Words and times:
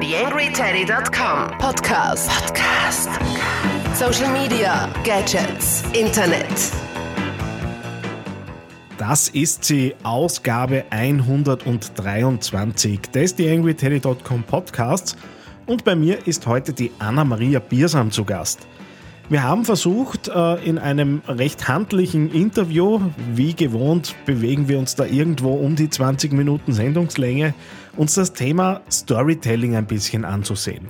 TheAngryTeddy.com 0.00 1.58
Podcast. 1.58 2.30
Podcast. 2.30 3.10
Social 3.94 4.32
Media, 4.32 4.88
Gadgets, 5.04 5.82
Internet. 5.92 6.48
Das 8.96 9.28
ist 9.28 9.62
sie, 9.62 9.94
Ausgabe 10.02 10.86
123 10.88 13.00
des 13.12 13.34
TheAngryTeddy.com 13.34 14.42
Podcasts. 14.44 15.18
Und 15.66 15.84
bei 15.84 15.94
mir 15.94 16.26
ist 16.26 16.46
heute 16.46 16.72
die 16.72 16.90
Anna-Maria 16.98 17.58
Biersam 17.58 18.10
zu 18.10 18.24
Gast. 18.24 18.66
Wir 19.30 19.44
haben 19.44 19.64
versucht, 19.64 20.26
äh, 20.26 20.56
in 20.64 20.76
einem 20.76 21.22
recht 21.28 21.68
handlichen 21.68 22.32
Interview, 22.32 23.00
wie 23.32 23.54
gewohnt, 23.54 24.16
bewegen 24.26 24.66
wir 24.66 24.76
uns 24.76 24.96
da 24.96 25.04
irgendwo 25.04 25.54
um 25.54 25.76
die 25.76 25.88
20 25.88 26.32
Minuten 26.32 26.72
Sendungslänge, 26.72 27.54
uns 27.96 28.16
das 28.16 28.32
Thema 28.32 28.80
Storytelling 28.90 29.76
ein 29.76 29.86
bisschen 29.86 30.24
anzusehen. 30.24 30.88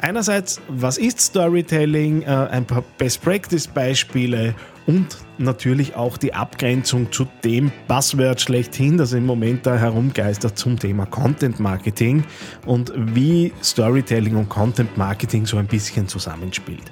Einerseits, 0.00 0.62
was 0.68 0.96
ist 0.96 1.20
Storytelling? 1.20 2.22
Äh, 2.22 2.26
ein 2.26 2.64
paar 2.64 2.84
Best-Practice-Beispiele 2.96 4.54
und 4.86 5.18
natürlich 5.36 5.94
auch 5.94 6.16
die 6.16 6.32
Abgrenzung 6.32 7.12
zu 7.12 7.26
dem 7.44 7.70
Buzzword 7.86 8.40
schlechthin, 8.40 8.96
das 8.96 9.12
im 9.12 9.26
Moment 9.26 9.66
da 9.66 9.76
herumgeistert 9.76 10.56
zum 10.56 10.78
Thema 10.78 11.04
Content 11.04 11.60
Marketing 11.60 12.24
und 12.64 12.94
wie 12.96 13.52
Storytelling 13.62 14.36
und 14.36 14.48
Content 14.48 14.96
Marketing 14.96 15.44
so 15.44 15.58
ein 15.58 15.66
bisschen 15.66 16.08
zusammenspielt. 16.08 16.90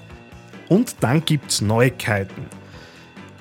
Und 0.69 0.97
dann 1.01 1.25
gibt 1.25 1.51
es 1.51 1.61
Neuigkeiten. 1.61 2.47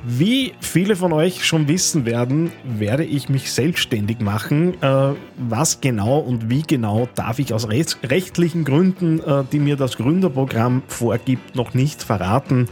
Wie 0.07 0.53
viele 0.59 0.95
von 0.95 1.13
euch 1.13 1.43
schon 1.45 1.67
wissen 1.67 2.05
werden, 2.05 2.51
werde 2.63 3.03
ich 3.03 3.27
mich 3.27 3.51
selbstständig 3.51 4.19
machen. 4.19 4.79
Äh, 4.83 5.13
was 5.35 5.81
genau 5.81 6.19
und 6.19 6.47
wie 6.47 6.61
genau 6.61 7.09
darf 7.15 7.39
ich 7.39 7.55
aus 7.55 7.67
rechtlichen 7.67 8.65
Gründen, 8.65 9.19
äh, 9.19 9.43
die 9.51 9.57
mir 9.57 9.77
das 9.77 9.97
Gründerprogramm 9.97 10.83
vorgibt, 10.87 11.55
noch 11.55 11.73
nicht 11.73 12.03
verraten. 12.03 12.67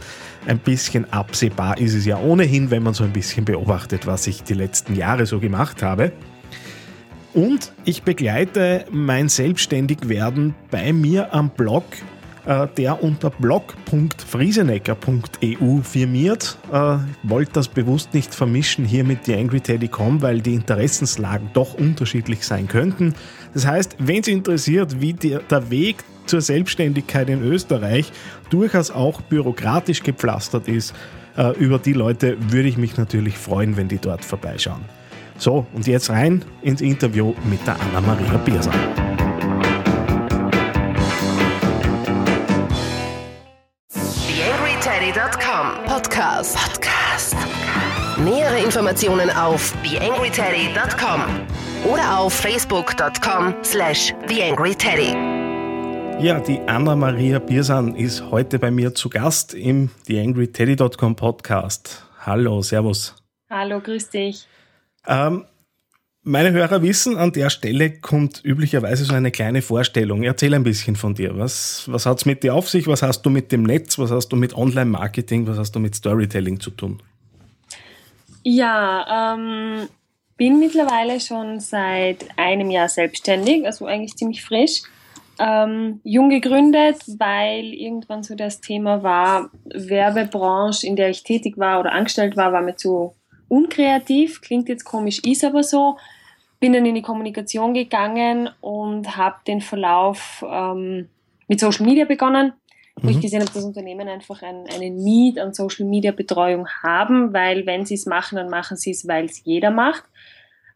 Ein 0.46 0.60
bisschen 0.60 1.12
absehbar 1.12 1.78
ist 1.78 1.94
es 1.94 2.06
ja 2.06 2.18
ohnehin, 2.18 2.70
wenn 2.70 2.84
man 2.84 2.94
so 2.94 3.02
ein 3.02 3.12
bisschen 3.12 3.44
beobachtet, 3.44 4.06
was 4.06 4.28
ich 4.28 4.44
die 4.44 4.54
letzten 4.54 4.94
Jahre 4.94 5.26
so 5.26 5.40
gemacht 5.40 5.82
habe. 5.82 6.12
Und 7.32 7.72
ich 7.84 8.04
begleite 8.04 8.84
mein 8.92 9.28
Selbstständigwerden 9.28 10.54
bei 10.70 10.92
mir 10.92 11.34
am 11.34 11.50
Blog 11.50 11.82
der 12.76 13.02
unter 13.02 13.30
blog.friesenecker.eu 13.30 15.80
firmiert. 15.82 16.58
Äh, 16.70 16.98
wollte 17.22 17.52
das 17.54 17.68
bewusst 17.68 18.12
nicht 18.14 18.34
vermischen 18.34 18.84
hier 18.84 19.04
mit 19.04 19.22
TheAngryTeddy.com, 19.24 20.22
weil 20.22 20.40
die 20.40 20.54
Interessenslagen 20.54 21.50
doch 21.54 21.74
unterschiedlich 21.74 22.44
sein 22.44 22.68
könnten. 22.68 23.14
Das 23.54 23.66
heißt, 23.66 23.96
wenn 23.98 24.20
es 24.20 24.28
interessiert, 24.28 25.00
wie 25.00 25.14
der, 25.14 25.70
Weg 25.70 26.04
zur 26.26 26.40
Selbstständigkeit 26.40 27.30
in 27.30 27.42
Österreich 27.42 28.12
durchaus 28.50 28.90
auch 28.90 29.20
bürokratisch 29.22 30.02
gepflastert 30.02 30.68
ist, 30.68 30.94
äh, 31.36 31.56
über 31.58 31.78
die 31.78 31.92
Leute 31.92 32.36
würde 32.50 32.68
ich 32.68 32.76
mich 32.76 32.96
natürlich 32.96 33.38
freuen, 33.38 33.76
wenn 33.76 33.88
die 33.88 33.98
dort 33.98 34.24
vorbeischauen. 34.24 34.84
So, 35.36 35.66
und 35.72 35.86
jetzt 35.86 36.10
rein 36.10 36.44
ins 36.62 36.80
Interview 36.80 37.34
mit 37.48 37.66
der 37.66 37.80
Anna-Maria 37.80 38.36
Bierser. 38.38 38.72
Nähere 48.24 48.64
Informationen 48.64 49.28
auf 49.28 49.74
theangryteddy.com 49.82 51.20
oder 51.92 52.18
auf 52.18 52.32
facebook.com 52.32 53.54
slash 53.62 54.14
theangryteddy. 54.26 55.12
Ja, 56.24 56.40
die 56.40 56.58
Anna-Maria 56.60 57.38
Biersan 57.38 57.94
ist 57.94 58.30
heute 58.30 58.58
bei 58.58 58.70
mir 58.70 58.94
zu 58.94 59.10
Gast 59.10 59.52
im 59.52 59.90
theangryteddy.com 60.06 61.16
Podcast. 61.16 62.06
Hallo, 62.20 62.62
Servus. 62.62 63.14
Hallo, 63.50 63.80
grüß 63.80 64.08
dich. 64.08 64.46
Ähm, 65.06 65.44
meine 66.22 66.52
Hörer 66.52 66.80
wissen, 66.80 67.18
an 67.18 67.32
der 67.32 67.50
Stelle 67.50 67.90
kommt 67.90 68.42
üblicherweise 68.42 69.04
so 69.04 69.12
eine 69.12 69.32
kleine 69.32 69.60
Vorstellung. 69.60 70.22
Erzähl 70.22 70.54
ein 70.54 70.64
bisschen 70.64 70.96
von 70.96 71.14
dir. 71.14 71.36
Was, 71.36 71.84
was 71.92 72.06
hat 72.06 72.16
es 72.20 72.24
mit 72.24 72.42
dir 72.42 72.54
auf 72.54 72.70
sich? 72.70 72.86
Was 72.86 73.02
hast 73.02 73.20
du 73.20 73.28
mit 73.28 73.52
dem 73.52 73.64
Netz? 73.64 73.98
Was 73.98 74.10
hast 74.10 74.28
du 74.28 74.36
mit 74.36 74.56
Online-Marketing? 74.56 75.46
Was 75.46 75.58
hast 75.58 75.72
du 75.72 75.78
mit 75.78 75.94
Storytelling 75.94 76.58
zu 76.58 76.70
tun? 76.70 77.02
Ja, 78.44 79.34
ähm, 79.34 79.88
bin 80.36 80.60
mittlerweile 80.60 81.18
schon 81.18 81.58
seit 81.58 82.26
einem 82.36 82.70
Jahr 82.70 82.88
selbstständig, 82.88 83.66
also 83.66 83.86
eigentlich 83.86 84.16
ziemlich 84.16 84.44
frisch. 84.44 84.82
Ähm, 85.40 86.00
jung 86.04 86.30
gegründet, 86.30 87.02
weil 87.18 87.74
irgendwann 87.74 88.22
so 88.22 88.36
das 88.36 88.60
Thema 88.60 89.02
war, 89.02 89.50
Werbebranche, 89.64 90.86
in 90.86 90.94
der 90.94 91.10
ich 91.10 91.24
tätig 91.24 91.58
war 91.58 91.80
oder 91.80 91.90
angestellt 91.90 92.36
war, 92.36 92.52
war 92.52 92.62
mir 92.62 92.76
zu 92.76 93.14
unkreativ. 93.48 94.40
Klingt 94.40 94.68
jetzt 94.68 94.84
komisch, 94.84 95.18
ist 95.24 95.44
aber 95.44 95.64
so 95.64 95.96
bin 96.64 96.72
dann 96.72 96.86
in 96.86 96.94
die 96.94 97.02
Kommunikation 97.02 97.74
gegangen 97.74 98.48
und 98.62 99.18
habe 99.18 99.36
den 99.46 99.60
Verlauf 99.60 100.42
ähm, 100.48 101.10
mit 101.46 101.60
Social 101.60 101.84
Media 101.84 102.06
begonnen, 102.06 102.54
wo 102.96 103.08
mhm. 103.08 103.14
ich 103.16 103.20
gesehen 103.20 103.40
habe, 103.40 103.52
dass 103.52 103.64
Unternehmen 103.64 104.08
einfach 104.08 104.42
ein, 104.42 104.66
eine 104.72 104.90
Need 104.90 105.38
an 105.38 105.54
Social 105.54 105.86
Media 105.86 106.12
Betreuung 106.12 106.68
haben, 106.82 107.32
weil 107.32 107.66
wenn 107.66 107.84
sie 107.84 107.94
es 107.94 108.06
machen, 108.06 108.36
dann 108.36 108.48
machen 108.48 108.76
sie 108.76 108.90
es, 108.90 109.06
weil 109.08 109.26
es 109.26 109.44
jeder 109.44 109.70
macht, 109.70 110.04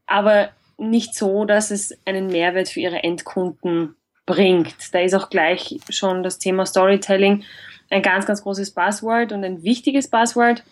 aber 0.07 0.51
nicht 0.77 1.15
so, 1.15 1.45
dass 1.45 1.71
es 1.71 1.97
einen 2.05 2.29
Mehrwert 2.29 2.69
für 2.69 2.81
ihre 2.81 3.03
Endkunden 3.03 3.97
bringt. 4.27 4.93
Da 4.93 5.01
ist 5.01 5.15
auch 5.15 5.31
gleich 5.31 5.79
schon 5.89 6.23
das 6.23 6.39
Thema 6.39 6.67
Storytelling 6.67 7.45
ein 7.91 8.03
ganz, 8.03 8.27
ganz 8.27 8.43
großes 8.43 8.73
Buzzword 8.73 9.33
und 9.33 9.45
ein 9.45 9.63
wichtiges 9.63 10.09
Buzzword, 10.09 10.63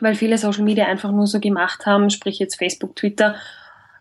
weil 0.00 0.14
viele 0.14 0.38
Social 0.38 0.64
Media 0.64 0.86
einfach 0.86 1.12
nur 1.12 1.26
so 1.26 1.38
gemacht 1.38 1.86
haben, 1.86 2.10
sprich 2.10 2.38
jetzt 2.38 2.56
Facebook, 2.56 2.96
Twitter, 2.96 3.36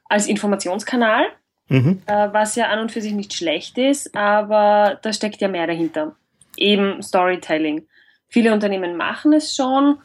als 0.08 0.28
Informationskanal, 0.28 1.26
mhm. 1.68 2.02
äh, 2.06 2.30
was 2.32 2.56
ja 2.56 2.68
an 2.70 2.80
und 2.80 2.92
für 2.92 3.02
sich 3.02 3.14
nicht 3.14 3.34
schlecht 3.34 3.78
ist, 3.78 4.16
aber 4.16 4.98
da 5.02 5.14
steckt 5.14 5.42
ja 5.42 5.48
mehr 5.48 5.68
dahinter. 5.68 6.16
Eben 6.60 7.02
Storytelling. 7.02 7.88
Viele 8.28 8.54
Unternehmen 8.54 8.96
machen 8.96 9.34
es 9.34 9.56
schon, 9.56 10.00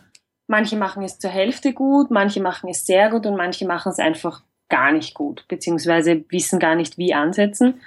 manche 0.47 0.77
machen 0.77 1.03
es 1.03 1.19
zur 1.19 1.31
Hälfte 1.31 1.73
gut, 1.73 2.11
manche 2.11 2.41
machen 2.41 2.71
es 2.71 2.87
sehr 2.87 3.11
gut 3.11 3.27
und 3.27 3.37
manche 3.37 3.67
machen 3.67 3.91
es 3.91 3.99
einfach 3.99 4.43
gar 4.69 4.93
nicht 4.93 5.15
gut, 5.15 5.45
beziehungsweise 5.49 6.25
wissen 6.31 6.59
gar 6.59 6.75
nicht, 6.75 6.97
wie 6.97 7.15
ansetzen. 7.15 7.81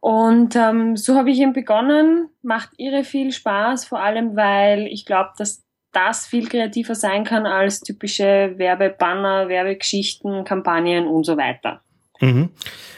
Und 0.00 0.56
ähm, 0.56 0.96
so 0.96 1.16
habe 1.16 1.30
ich 1.30 1.40
eben 1.40 1.52
begonnen, 1.52 2.30
macht 2.42 2.70
irre 2.78 3.04
viel 3.04 3.32
Spaß, 3.32 3.84
vor 3.84 4.00
allem 4.00 4.34
weil 4.34 4.86
ich 4.86 5.04
glaube, 5.04 5.30
dass 5.36 5.62
das 5.92 6.26
viel 6.26 6.48
kreativer 6.48 6.94
sein 6.94 7.24
kann 7.24 7.46
als 7.46 7.80
typische 7.80 8.54
Werbebanner, 8.56 9.48
Werbegeschichten, 9.48 10.44
Kampagnen 10.44 11.06
und 11.06 11.24
so 11.24 11.36
weiter. 11.36 11.82
Mhm. 12.20 12.50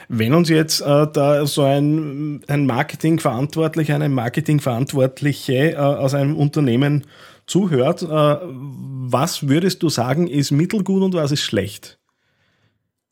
Wenn 0.09 0.35
uns 0.35 0.49
jetzt 0.49 0.81
äh, 0.81 1.07
da 1.13 1.47
so 1.47 1.63
ein, 1.63 2.43
ein 2.49 2.67
Marketingverantwortlicher, 2.67 3.95
eine 3.95 4.09
Marketingverantwortliche 4.09 5.73
äh, 5.73 5.77
aus 5.77 6.15
einem 6.15 6.37
Unternehmen 6.37 7.05
zuhört, 7.47 8.03
äh, 8.03 8.07
was 8.07 9.49
würdest 9.49 9.83
du 9.83 9.89
sagen, 9.89 10.27
ist 10.27 10.51
mittelgut 10.51 11.03
und 11.03 11.15
was 11.15 11.33
ist 11.33 11.43
schlecht? 11.43 11.99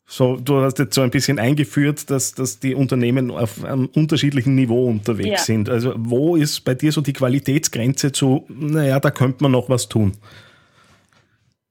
So, 0.05 0.35
du 0.35 0.59
hast 0.59 0.77
jetzt 0.77 0.93
so 0.93 1.01
ein 1.01 1.09
bisschen 1.09 1.39
eingeführt, 1.39 2.09
dass, 2.09 2.33
dass 2.33 2.59
die 2.59 2.75
Unternehmen 2.75 3.31
auf 3.31 3.63
einem 3.63 3.85
unterschiedlichen 3.85 4.55
Niveau 4.55 4.87
unterwegs 4.87 5.29
ja. 5.29 5.37
sind. 5.37 5.69
Also 5.69 5.93
wo 5.97 6.35
ist 6.35 6.65
bei 6.65 6.75
dir 6.75 6.91
so 6.91 6.99
die 6.99 7.13
Qualitätsgrenze 7.13 8.11
zu, 8.11 8.45
naja, 8.49 8.99
da 8.99 9.09
könnte 9.09 9.41
man 9.41 9.53
noch 9.53 9.69
was 9.69 9.87
tun? 9.87 10.17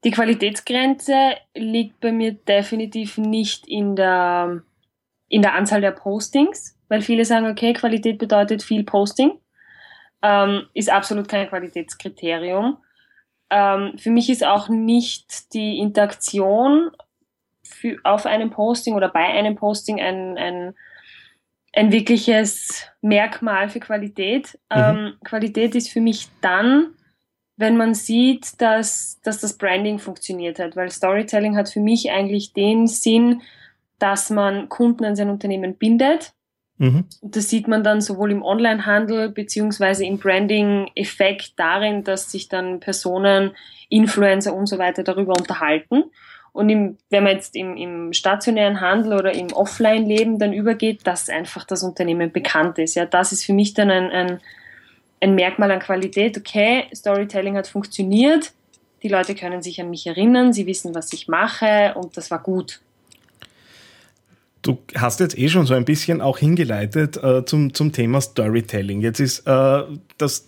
Die 0.03 0.11
Qualitätsgrenze 0.11 1.35
liegt 1.55 1.99
bei 1.99 2.11
mir 2.11 2.33
definitiv 2.33 3.17
nicht 3.17 3.67
in 3.67 3.95
der, 3.95 4.63
in 5.27 5.41
der 5.41 5.53
Anzahl 5.53 5.81
der 5.81 5.91
Postings, 5.91 6.77
weil 6.89 7.01
viele 7.01 7.23
sagen, 7.23 7.47
okay, 7.47 7.73
Qualität 7.73 8.17
bedeutet 8.17 8.63
viel 8.63 8.83
Posting. 8.83 9.39
Ähm, 10.23 10.67
ist 10.73 10.89
absolut 10.89 11.27
kein 11.27 11.47
Qualitätskriterium. 11.47 12.77
Ähm, 13.49 13.97
für 13.97 14.11
mich 14.11 14.29
ist 14.29 14.45
auch 14.45 14.69
nicht 14.69 15.53
die 15.53 15.79
Interaktion 15.79 16.91
für, 17.63 17.97
auf 18.03 18.25
einem 18.25 18.49
Posting 18.49 18.95
oder 18.95 19.09
bei 19.09 19.25
einem 19.25 19.55
Posting 19.55 19.99
ein, 19.99 20.37
ein, 20.37 20.75
ein 21.73 21.91
wirkliches 21.91 22.87
Merkmal 23.01 23.69
für 23.69 23.79
Qualität. 23.79 24.57
Mhm. 24.73 24.77
Ähm, 24.77 25.13
Qualität 25.23 25.75
ist 25.75 25.89
für 25.89 26.01
mich 26.01 26.27
dann, 26.41 26.95
wenn 27.61 27.77
man 27.77 27.93
sieht, 27.93 28.59
dass, 28.59 29.21
dass 29.23 29.39
das 29.39 29.57
Branding 29.57 29.99
funktioniert 29.99 30.59
hat, 30.59 30.75
weil 30.75 30.91
Storytelling 30.91 31.55
hat 31.55 31.69
für 31.69 31.79
mich 31.79 32.11
eigentlich 32.11 32.51
den 32.51 32.87
Sinn, 32.87 33.41
dass 33.99 34.29
man 34.29 34.67
Kunden 34.67 35.05
an 35.05 35.15
sein 35.15 35.29
Unternehmen 35.29 35.75
bindet. 35.75 36.33
Mhm. 36.77 37.05
Das 37.21 37.49
sieht 37.49 37.67
man 37.67 37.83
dann 37.83 38.01
sowohl 38.01 38.31
im 38.31 38.41
Onlinehandel 38.41 39.29
beziehungsweise 39.29 40.03
im 40.03 40.17
Branding-Effekt 40.17 41.53
darin, 41.57 42.03
dass 42.03 42.31
sich 42.31 42.49
dann 42.49 42.79
Personen, 42.79 43.51
Influencer 43.89 44.53
und 44.53 44.65
so 44.65 44.79
weiter 44.79 45.03
darüber 45.03 45.33
unterhalten. 45.37 46.05
und 46.53 46.69
im, 46.69 46.97
wenn 47.09 47.23
man 47.23 47.33
jetzt 47.33 47.55
im, 47.55 47.77
im 47.77 48.13
stationären 48.13 48.81
Handel 48.81 49.13
oder 49.13 49.33
im 49.33 49.53
Offline-Leben 49.53 50.39
dann 50.39 50.53
übergeht, 50.53 51.05
dass 51.05 51.29
einfach 51.29 51.63
das 51.65 51.83
Unternehmen 51.83 52.31
bekannt 52.31 52.79
ist. 52.79 52.95
Ja, 52.95 53.05
das 53.05 53.31
ist 53.31 53.45
für 53.45 53.53
mich 53.53 53.73
dann 53.73 53.91
ein, 53.91 54.09
ein, 54.09 54.39
ein 55.21 55.35
Merkmal 55.35 55.71
an 55.71 55.79
Qualität. 55.79 56.37
Okay, 56.37 56.85
Storytelling 56.93 57.55
hat 57.55 57.67
funktioniert, 57.67 58.53
die 59.03 59.07
Leute 59.07 59.35
können 59.35 59.61
sich 59.61 59.79
an 59.79 59.89
mich 59.89 60.05
erinnern, 60.05 60.51
sie 60.53 60.65
wissen, 60.65 60.93
was 60.93 61.13
ich 61.13 61.27
mache 61.27 61.93
und 61.95 62.17
das 62.17 62.29
war 62.29 62.39
gut. 62.39 62.81
Du 64.61 64.77
hast 64.95 65.19
jetzt 65.19 65.37
eh 65.37 65.49
schon 65.49 65.65
so 65.65 65.73
ein 65.73 65.85
bisschen 65.85 66.21
auch 66.21 66.37
hingeleitet 66.37 67.17
äh, 67.17 67.43
zum, 67.45 67.73
zum 67.73 67.91
Thema 67.93 68.21
Storytelling. 68.21 69.01
Jetzt 69.01 69.19
ist 69.19 69.47
äh, 69.47 69.83
das 70.19 70.47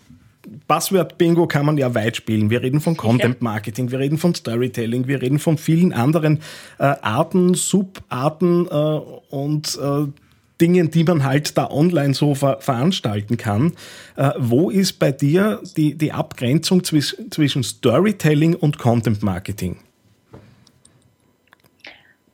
Passwort-Bingo 0.68 1.48
kann 1.48 1.66
man 1.66 1.78
ja 1.78 1.96
weit 1.96 2.18
spielen. 2.18 2.50
Wir 2.50 2.62
reden 2.62 2.80
von 2.80 2.98
Content 2.98 3.42
Marketing, 3.42 3.92
wir 3.92 4.00
reden 4.00 4.18
von 4.18 4.36
Storytelling, 4.36 5.08
wir 5.08 5.22
reden 5.22 5.40
von 5.40 5.58
vielen 5.58 5.94
anderen 5.94 6.42
äh, 6.80 6.84
Arten, 7.02 7.54
Subarten 7.54 8.68
äh, 8.68 8.70
und 8.70 9.80
äh, 9.82 10.08
Dingen, 10.64 10.90
die 10.92 11.04
man 11.04 11.24
halt 11.24 11.58
da 11.58 11.70
online 11.70 12.14
so 12.14 12.36
ver 12.36 12.58
veranstalten 12.62 13.36
kann. 13.38 13.74
Äh, 14.16 14.32
wo 14.38 14.70
ist 14.70 14.94
bei 15.00 15.12
dir 15.12 15.62
die, 15.76 15.96
die 15.96 16.12
Abgrenzung 16.14 16.84
zwisch 16.84 17.18
zwischen 17.30 17.64
Storytelling 17.64 18.56
und 18.56 18.78
Content 18.78 19.22
Marketing? 19.24 19.78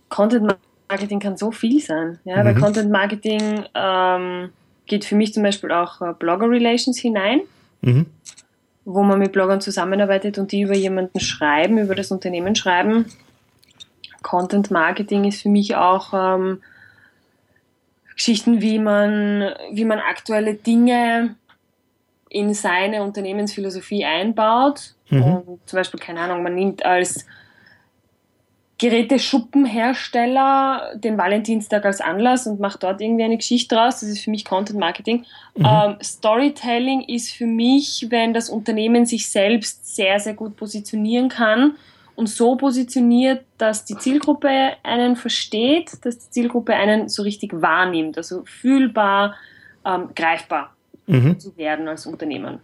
Content 0.10 0.56
Marketing 0.90 1.20
kann 1.20 1.38
so 1.38 1.52
viel 1.52 1.82
sein. 1.82 2.20
Ja, 2.24 2.38
mhm. 2.38 2.44
Bei 2.44 2.54
Content 2.54 2.92
Marketing 2.92 3.64
ähm, 3.74 4.50
geht 4.86 5.06
für 5.06 5.16
mich 5.16 5.34
zum 5.34 5.44
Beispiel 5.44 5.72
auch 5.72 6.02
äh, 6.02 6.14
Blogger 6.18 6.50
Relations 6.50 6.98
hinein 7.00 7.42
mhm. 7.82 8.06
wo 8.86 9.04
man 9.04 9.20
mit 9.20 9.32
Bloggern 9.32 9.62
zusammenarbeitet 9.62 10.38
und 10.38 10.52
die 10.52 10.62
über 10.62 10.76
jemanden 10.76 11.20
schreiben, 11.20 11.78
über 11.78 11.96
das 11.96 12.12
Unternehmen 12.12 12.56
schreiben. 12.56 13.06
Content 14.22 14.70
Marketing 14.72 15.24
ist 15.26 15.42
für 15.42 15.50
mich 15.50 15.76
auch 15.76 16.14
ähm, 16.14 16.62
Geschichten, 18.20 18.62
wie 18.62 18.78
man, 18.80 19.54
wie 19.72 19.86
man 19.86 20.00
aktuelle 20.00 20.54
Dinge 20.54 21.36
in 22.30 22.54
seine 22.54 23.02
Unternehmensphilosophie 23.02 24.04
einbaut. 24.04 24.94
Mhm. 25.10 25.24
Und 25.24 25.60
zum 25.66 25.78
Beispiel, 25.78 26.02
keine 26.02 26.20
Ahnung, 26.20 26.44
man 26.44 26.54
nimmt 26.54 26.86
als 26.86 27.26
Geräteschuppenhersteller 28.78 30.96
den 30.96 31.18
Valentinstag 31.18 31.86
als 31.86 32.02
Anlass 32.02 32.46
und 32.46 32.60
macht 32.60 32.84
dort 32.84 33.00
irgendwie 33.00 33.24
eine 33.24 33.38
Geschichte 33.38 33.76
draus. 33.76 34.02
Das 34.02 34.10
ist 34.10 34.22
für 34.22 34.32
mich 34.32 34.44
Content 34.44 34.80
Marketing. 34.80 35.24
Mhm. 35.56 35.66
Ähm, 35.66 35.96
Storytelling 36.04 37.04
ist 37.04 37.32
für 37.32 37.46
mich, 37.46 38.08
wenn 38.10 38.34
das 38.34 38.50
Unternehmen 38.50 39.06
sich 39.06 39.30
selbst 39.30 39.96
sehr, 39.96 40.20
sehr 40.20 40.34
gut 40.34 40.58
positionieren 40.58 41.30
kann 41.30 41.78
und 42.20 42.28
so 42.28 42.58
positioniert, 42.58 43.46
dass 43.58 43.86
die 43.86 43.98
Zielgruppe 43.98 44.50
einen 44.84 45.16
versteht, 45.16 46.06
dass 46.06 46.20
die 46.20 46.30
Zielgruppe 46.30 46.76
einen 46.76 47.08
so 47.08 47.24
richtig 47.24 47.54
wahrnimmt, 47.54 48.18
also 48.18 48.44
fühlbar, 48.46 49.36
ähm, 49.86 50.10
greifbar 50.14 50.76
mhm. 51.08 51.40
zu 51.40 51.56
werden 51.56 51.88
als 51.88 52.06
Unternehmen. 52.06 52.60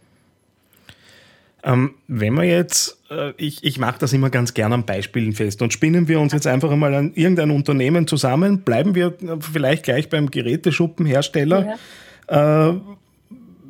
Ähm, 1.64 1.96
wenn 2.08 2.34
wir 2.34 2.44
jetzt, 2.44 3.02
äh, 3.10 3.32
ich, 3.38 3.64
ich 3.64 3.80
mache 3.80 3.98
das 3.98 4.12
immer 4.12 4.30
ganz 4.30 4.54
gerne 4.54 4.76
an 4.76 4.86
Beispielen 4.86 5.32
fest 5.32 5.62
und 5.62 5.72
spinnen 5.72 6.10
wir 6.10 6.20
uns 6.20 6.34
jetzt 6.34 6.46
einfach 6.46 6.70
einmal 6.70 6.94
an 6.94 7.14
irgendein 7.16 7.50
Unternehmen 7.50 8.08
zusammen, 8.08 8.62
bleiben 8.62 8.94
wir 8.94 9.08
äh, 9.08 9.38
vielleicht 9.40 9.84
gleich 9.84 10.10
beim 10.10 10.30
Geräteschuppenhersteller. 10.30 11.78
Ja. 12.30 12.70
Äh, 12.70 12.76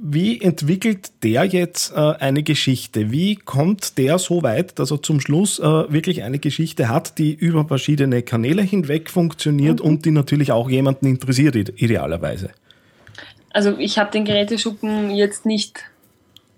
wie 0.07 0.39
entwickelt 0.39 1.11
der 1.23 1.45
jetzt 1.45 1.91
äh, 1.91 1.95
eine 1.99 2.43
Geschichte? 2.43 3.11
Wie 3.11 3.37
kommt 3.37 3.97
der 3.97 4.19
so 4.19 4.43
weit, 4.43 4.77
dass 4.77 4.91
er 4.91 5.01
zum 5.01 5.19
Schluss 5.19 5.57
äh, 5.57 5.63
wirklich 5.63 6.21
eine 6.21 6.37
Geschichte 6.37 6.89
hat, 6.89 7.17
die 7.17 7.33
über 7.33 7.65
verschiedene 7.65 8.21
Kanäle 8.21 8.61
hinweg 8.61 9.09
funktioniert 9.09 9.79
mhm. 9.79 9.85
und 9.85 10.05
die 10.05 10.11
natürlich 10.11 10.51
auch 10.51 10.69
jemanden 10.69 11.07
interessiert, 11.07 11.55
idealerweise? 11.55 12.51
Also 13.51 13.75
ich 13.79 13.97
habe 13.97 14.11
den 14.11 14.25
Geräteschuppen 14.25 15.09
jetzt 15.09 15.47
nicht 15.47 15.79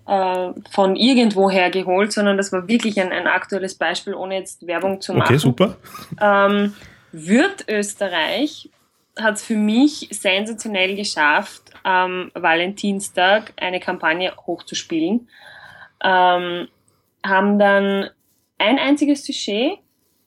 äh, 0.06 0.50
von 0.70 0.94
irgendwoher 0.96 1.70
geholt, 1.70 2.12
sondern 2.12 2.36
das 2.36 2.52
war 2.52 2.68
wirklich 2.68 3.00
ein, 3.00 3.12
ein 3.12 3.26
aktuelles 3.26 3.76
Beispiel, 3.76 4.12
ohne 4.12 4.34
jetzt 4.34 4.66
Werbung 4.66 5.00
zu 5.00 5.14
machen. 5.14 5.28
Okay, 5.28 5.38
super. 5.38 5.76
Ähm, 6.20 6.74
Würt 7.12 7.64
Österreich 7.66 8.68
hat 9.18 9.34
es 9.34 9.44
für 9.44 9.56
mich 9.56 10.08
sensationell 10.10 10.96
geschafft, 10.96 11.62
am 11.82 12.30
Valentinstag 12.34 13.52
eine 13.56 13.80
Kampagne 13.80 14.32
hochzuspielen. 14.46 15.28
Ähm, 16.02 16.68
haben 17.24 17.58
dann 17.58 18.10
ein 18.58 18.78
einziges 18.78 19.24
Sujet 19.24 19.78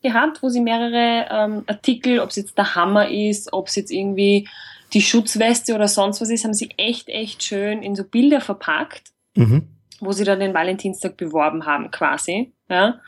gehabt, 0.02 0.44
wo 0.44 0.50
sie 0.50 0.62
mehrere 0.62 1.28
ähm, 1.30 1.64
Artikel, 1.68 2.20
ob 2.20 2.30
es 2.30 2.36
jetzt 2.36 2.58
der 2.58 2.76
Hammer 2.76 3.10
ist, 3.10 3.54
ob 3.54 3.68
es 3.68 3.76
jetzt 3.76 3.92
irgendwie 3.92 4.48
die 4.94 5.02
Schutzweste 5.02 5.74
oder 5.74 5.88
sonst 5.88 6.20
was 6.20 6.30
ist, 6.30 6.44
haben 6.44 6.54
sie 6.54 6.72
echt, 6.78 7.08
echt 7.08 7.44
schön 7.44 7.82
in 7.82 7.96
so 7.96 8.04
Bilder 8.04 8.42
verpackt 8.42 9.12
mhm. 9.36 9.68
wo 10.00 10.12
sie 10.12 10.24
dann 10.24 10.40
den 10.40 10.54
Valentinstag 10.54 11.18
beworben 11.18 11.66
haben 11.66 11.92
quasi. 11.92 12.54
Ja. 12.70 13.00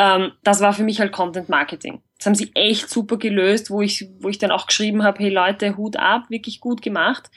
Ähm, 0.00 0.32
das 0.42 0.60
war 0.60 0.72
für 0.72 0.82
mich 0.82 1.00
halt 1.00 1.12
Content 1.12 1.50
Marketing. 1.50 2.00
Das 2.16 2.26
haben 2.26 2.34
sie 2.34 2.50
echt 2.54 2.88
super 2.88 3.18
gelöst, 3.18 3.70
wo 3.70 3.82
ich, 3.82 4.08
wo 4.20 4.28
ich 4.28 4.38
dann 4.38 4.50
auch 4.50 4.66
geschrieben 4.66 5.04
habe, 5.04 5.22
hey 5.22 5.30
Leute, 5.30 5.76
Hut 5.76 5.96
ab, 5.96 6.30
wirklich 6.30 6.60
gut 6.60 6.80
gemacht. 6.80 7.30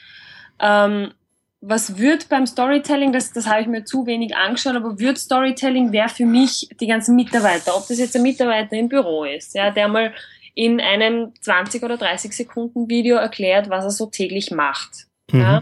Ähm, 0.59 1.11
was 1.59 1.97
wird 1.97 2.29
beim 2.29 2.45
Storytelling, 2.45 3.11
das, 3.11 3.33
das 3.33 3.47
habe 3.47 3.61
ich 3.61 3.67
mir 3.67 3.83
zu 3.83 4.05
wenig 4.05 4.35
angeschaut, 4.35 4.75
aber 4.75 4.99
wird 4.99 5.17
Storytelling 5.17 5.91
wäre 5.91 6.09
für 6.09 6.25
mich 6.25 6.69
die 6.79 6.87
ganzen 6.87 7.15
Mitarbeiter, 7.15 7.75
ob 7.75 7.87
das 7.87 7.99
jetzt 7.99 8.15
ein 8.15 8.23
Mitarbeiter 8.23 8.75
im 8.77 8.89
Büro 8.89 9.25
ist, 9.25 9.55
ja, 9.55 9.69
der 9.71 9.87
mal 9.87 10.13
in 10.55 10.79
einem 10.79 11.33
20 11.41 11.83
oder 11.83 11.97
30 11.97 12.33
Sekunden 12.33 12.89
Video 12.89 13.17
erklärt, 13.17 13.69
was 13.69 13.85
er 13.85 13.91
so 13.91 14.05
täglich 14.07 14.51
macht. 14.51 15.07
Mhm. 15.31 15.39
Ja 15.39 15.61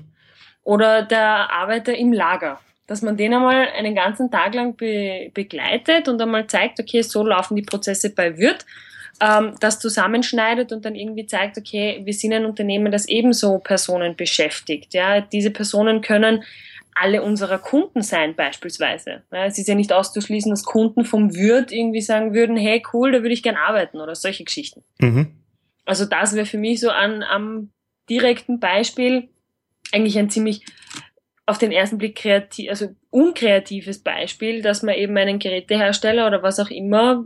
oder 0.63 1.03
der 1.03 1.51
Arbeiter 1.51 1.95
im 1.95 2.13
Lager. 2.13 2.59
Dass 2.91 3.01
man 3.01 3.15
den 3.15 3.33
einmal 3.33 3.69
einen 3.69 3.95
ganzen 3.95 4.29
Tag 4.29 4.53
lang 4.53 4.75
be 4.75 5.31
begleitet 5.33 6.09
und 6.09 6.21
einmal 6.21 6.47
zeigt, 6.47 6.77
okay, 6.77 7.01
so 7.03 7.25
laufen 7.25 7.55
die 7.55 7.61
Prozesse 7.61 8.09
bei 8.09 8.37
Wirt, 8.37 8.65
ähm, 9.21 9.55
das 9.61 9.79
zusammenschneidet 9.79 10.73
und 10.73 10.83
dann 10.83 10.95
irgendwie 10.95 11.25
zeigt, 11.25 11.57
okay, 11.57 12.01
wir 12.03 12.13
sind 12.13 12.33
ein 12.33 12.43
Unternehmen, 12.43 12.91
das 12.91 13.07
ebenso 13.07 13.59
Personen 13.59 14.17
beschäftigt. 14.17 14.93
Ja, 14.93 15.21
diese 15.21 15.51
Personen 15.51 16.01
können 16.01 16.43
alle 16.93 17.21
unserer 17.21 17.59
Kunden 17.59 18.01
sein, 18.01 18.35
beispielsweise. 18.35 19.21
Ja, 19.31 19.45
es 19.45 19.57
ist 19.57 19.69
ja 19.69 19.75
nicht 19.75 19.93
auszuschließen, 19.93 20.51
dass 20.51 20.65
Kunden 20.65 21.05
vom 21.05 21.33
Wirt 21.33 21.71
irgendwie 21.71 22.01
sagen 22.01 22.33
würden, 22.33 22.57
hey, 22.57 22.83
cool, 22.91 23.13
da 23.13 23.19
würde 23.19 23.33
ich 23.33 23.41
gern 23.41 23.55
arbeiten 23.55 24.01
oder 24.01 24.15
solche 24.15 24.43
Geschichten. 24.43 24.83
Mhm. 24.99 25.27
Also 25.85 26.03
das 26.03 26.35
wäre 26.35 26.45
für 26.45 26.57
mich 26.57 26.81
so 26.81 26.89
an, 26.89 27.23
am 27.23 27.71
direkten 28.09 28.59
Beispiel 28.59 29.29
eigentlich 29.93 30.19
ein 30.19 30.29
ziemlich 30.29 30.65
auf 31.45 31.57
den 31.57 31.71
ersten 31.71 31.97
Blick 31.97 32.15
kreativ, 32.15 32.69
also 32.69 32.95
unkreatives 33.09 33.99
Beispiel, 33.99 34.61
dass 34.61 34.83
man 34.83 34.95
eben 34.95 35.17
einen 35.17 35.39
Gerätehersteller 35.39 36.27
oder 36.27 36.43
was 36.43 36.59
auch 36.59 36.69
immer, 36.69 37.25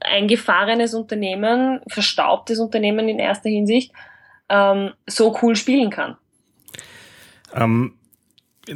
eingefahrenes 0.00 0.94
Unternehmen, 0.94 1.80
verstaubtes 1.88 2.58
Unternehmen 2.58 3.08
in 3.08 3.18
erster 3.18 3.50
Hinsicht, 3.50 3.92
ähm, 4.48 4.92
so 5.06 5.36
cool 5.42 5.56
spielen 5.56 5.90
kann. 5.90 6.16
Ähm, 7.54 7.94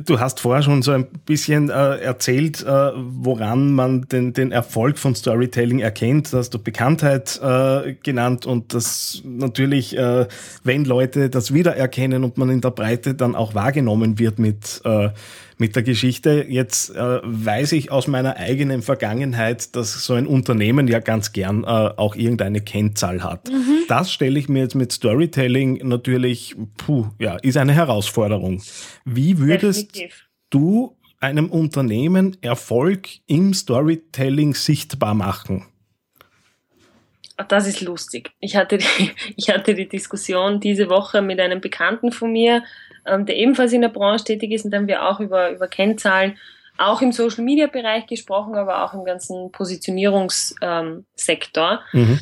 Du 0.03 0.19
hast 0.19 0.41
vorher 0.41 0.63
schon 0.63 0.83
so 0.83 0.93
ein 0.93 1.07
bisschen 1.25 1.71
äh, 1.71 1.99
erzählt, 1.99 2.63
äh, 2.63 2.91
woran 2.95 3.73
man 3.73 4.03
den, 4.09 4.33
den 4.33 4.51
Erfolg 4.51 4.99
von 4.99 5.15
Storytelling 5.15 5.79
erkennt. 5.79 6.33
Da 6.33 6.39
hast 6.39 6.51
du 6.51 6.59
Bekanntheit 6.59 7.41
äh, 7.43 7.95
genannt 8.03 8.47
und 8.47 8.75
das 8.75 9.23
natürlich, 9.25 9.97
äh, 9.97 10.27
wenn 10.65 10.85
Leute 10.85 11.31
das 11.31 11.55
wiedererkennen 11.55 12.25
und 12.25 12.39
man 12.39 12.51
in 12.51 12.61
der 12.61 12.71
Breite 12.71 13.15
dann 13.15 13.37
auch 13.37 13.55
wahrgenommen 13.55 14.19
wird 14.19 14.39
mit 14.39 14.81
äh, 14.85 15.11
mit 15.65 15.77
der 15.77 15.83
Geschichte. 15.83 16.45
Jetzt 16.47 16.95
äh, 16.95 17.21
weiß 17.23 17.73
ich 17.73 17.91
aus 17.91 18.07
meiner 18.07 18.37
eigenen 18.37 18.83
Vergangenheit, 18.83 19.75
dass 19.75 20.05
so 20.05 20.13
ein 20.13 20.27
Unternehmen 20.27 20.89
ja 20.89 20.99
ganz 20.99 21.33
gern 21.33 21.65
äh, 21.65 21.67
auch 21.67 22.17
irgendeine 22.17 22.61
Kennzahl 22.61 23.23
hat. 23.23 23.49
Mhm. 23.49 23.85
Das 23.89 24.13
stelle 24.13 24.39
ich 24.39 24.51
mir 24.51 24.59
jetzt 24.59 24.75
mit 24.75 24.93
Storytelling 24.93 25.89
natürlich, 25.89 26.55
puh, 26.77 27.07
ja, 27.19 27.37
ist 27.37 27.57
eine 27.57 27.73
Herausforderung. 27.73 28.63
Wie 29.07 29.39
würdest 29.39 29.95
Definitiv. 29.95 30.29
du 30.51 30.99
einem 31.19 31.49
Unternehmen 31.49 32.37
Erfolg 32.43 33.09
im 33.27 33.55
Storytelling 33.55 34.53
sichtbar 34.53 35.15
machen? 35.15 35.65
Das 37.49 37.67
ist 37.67 37.81
lustig. 37.81 38.33
Ich 38.39 38.55
hatte, 38.55 38.77
die, 38.77 39.13
ich 39.37 39.49
hatte 39.49 39.75
die 39.75 39.89
Diskussion 39.89 40.61
diese 40.61 40.91
Woche 40.91 41.23
mit 41.23 41.41
einem 41.41 41.63
Bekannten 41.63 42.13
von 42.13 42.33
mir, 42.33 42.63
ähm, 43.07 43.27
der 43.27 43.37
ebenfalls 43.37 43.73
in 43.73 43.83
der 43.83 43.89
Branche 43.89 44.25
tätig 44.25 44.53
ist. 44.53 44.65
Und 44.65 44.71
dann 44.71 44.83
haben 44.83 44.89
wir 44.89 45.09
auch 45.09 45.19
über, 45.21 45.51
über 45.51 45.69
Kennzahlen, 45.69 46.39
auch 46.79 47.03
im 47.03 47.13
Social 47.13 47.45
Media 47.45 47.67
Bereich 47.67 48.07
gesprochen, 48.07 48.55
aber 48.57 48.85
auch 48.85 48.95
im 48.95 49.05
ganzen 49.05 49.53
Positionierungssektor. 49.53 51.81
Ähm, 51.93 52.01
mhm. 52.01 52.21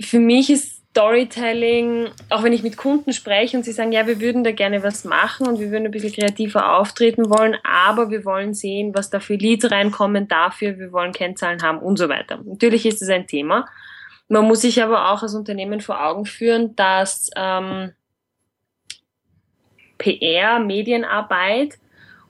Für 0.00 0.20
mich 0.20 0.50
ist 0.50 0.76
Storytelling, 0.96 2.08
auch 2.30 2.42
wenn 2.42 2.54
ich 2.54 2.62
mit 2.62 2.78
Kunden 2.78 3.12
spreche 3.12 3.54
und 3.54 3.64
sie 3.64 3.72
sagen, 3.72 3.92
ja, 3.92 4.06
wir 4.06 4.18
würden 4.18 4.44
da 4.44 4.52
gerne 4.52 4.82
was 4.82 5.04
machen 5.04 5.46
und 5.46 5.60
wir 5.60 5.70
würden 5.70 5.84
ein 5.84 5.90
bisschen 5.90 6.14
kreativer 6.14 6.74
auftreten 6.74 7.28
wollen, 7.28 7.54
aber 7.64 8.10
wir 8.10 8.24
wollen 8.24 8.54
sehen, 8.54 8.94
was 8.94 9.10
da 9.10 9.20
für 9.20 9.34
Leads 9.34 9.70
reinkommen 9.70 10.26
dafür, 10.26 10.78
wir 10.78 10.92
wollen 10.92 11.12
Kennzahlen 11.12 11.62
haben 11.62 11.80
und 11.80 11.98
so 11.98 12.08
weiter. 12.08 12.40
Natürlich 12.42 12.86
ist 12.86 13.02
es 13.02 13.10
ein 13.10 13.26
Thema. 13.26 13.66
Man 14.28 14.46
muss 14.46 14.62
sich 14.62 14.82
aber 14.82 15.12
auch 15.12 15.22
als 15.22 15.34
Unternehmen 15.34 15.82
vor 15.82 16.02
Augen 16.02 16.24
führen, 16.24 16.74
dass 16.76 17.28
ähm, 17.36 17.92
PR, 19.98 20.58
Medienarbeit 20.58 21.78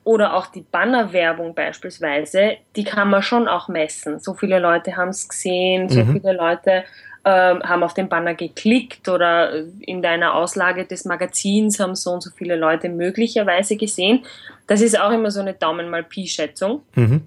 oder 0.04 0.34
auch 0.34 0.46
die 0.46 0.62
Bannerwerbung 0.62 1.54
beispielsweise, 1.54 2.58
die 2.76 2.84
kann 2.84 3.10
man 3.10 3.22
schon 3.22 3.48
auch 3.48 3.68
messen. 3.68 4.20
So 4.20 4.34
viele 4.34 4.60
Leute 4.60 4.96
haben 4.96 5.08
es 5.08 5.28
gesehen, 5.28 5.88
so 5.88 6.04
mhm. 6.04 6.12
viele 6.12 6.32
Leute 6.32 6.84
ähm, 7.24 7.60
haben 7.64 7.82
auf 7.82 7.92
den 7.92 8.08
Banner 8.08 8.34
geklickt 8.34 9.08
oder 9.08 9.64
in 9.80 10.00
deiner 10.02 10.34
Auslage 10.34 10.86
des 10.86 11.06
Magazins 11.06 11.80
haben 11.80 11.96
so 11.96 12.12
und 12.12 12.22
so 12.22 12.30
viele 12.30 12.54
Leute 12.54 12.88
möglicherweise 12.88 13.76
gesehen. 13.76 14.24
Das 14.68 14.80
ist 14.80 14.98
auch 14.98 15.10
immer 15.10 15.32
so 15.32 15.40
eine 15.40 15.54
Daumen 15.54 15.90
mal 15.90 16.04
Pi-Schätzung. 16.04 16.82
Mhm. 16.94 17.22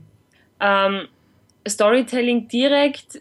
Ähm, 0.62 1.08
Storytelling 1.68 2.48
direkt, 2.48 3.20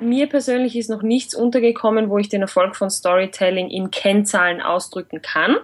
mir 0.00 0.28
persönlich 0.28 0.76
ist 0.76 0.90
noch 0.90 1.02
nichts 1.02 1.36
untergekommen, 1.36 2.10
wo 2.10 2.18
ich 2.18 2.28
den 2.28 2.42
Erfolg 2.42 2.74
von 2.74 2.90
Storytelling 2.90 3.70
in 3.70 3.92
Kennzahlen 3.92 4.60
ausdrücken 4.60 5.22
kann. 5.22 5.58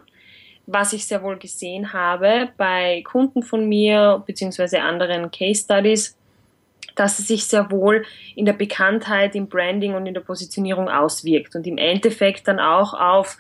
Was 0.66 0.92
ich 0.92 1.06
sehr 1.06 1.22
wohl 1.22 1.38
gesehen 1.38 1.92
habe 1.92 2.48
bei 2.56 3.02
Kunden 3.06 3.42
von 3.42 3.68
mir 3.68 4.22
beziehungsweise 4.26 4.80
anderen 4.80 5.30
Case 5.30 5.62
Studies, 5.62 6.16
dass 6.96 7.18
es 7.18 7.28
sich 7.28 7.44
sehr 7.44 7.70
wohl 7.70 8.04
in 8.34 8.46
der 8.46 8.52
Bekanntheit, 8.52 9.34
im 9.34 9.48
Branding 9.48 9.94
und 9.94 10.06
in 10.06 10.14
der 10.14 10.22
Positionierung 10.22 10.88
auswirkt 10.88 11.54
und 11.54 11.66
im 11.66 11.78
Endeffekt 11.78 12.48
dann 12.48 12.58
auch 12.58 12.94
auf 12.94 13.36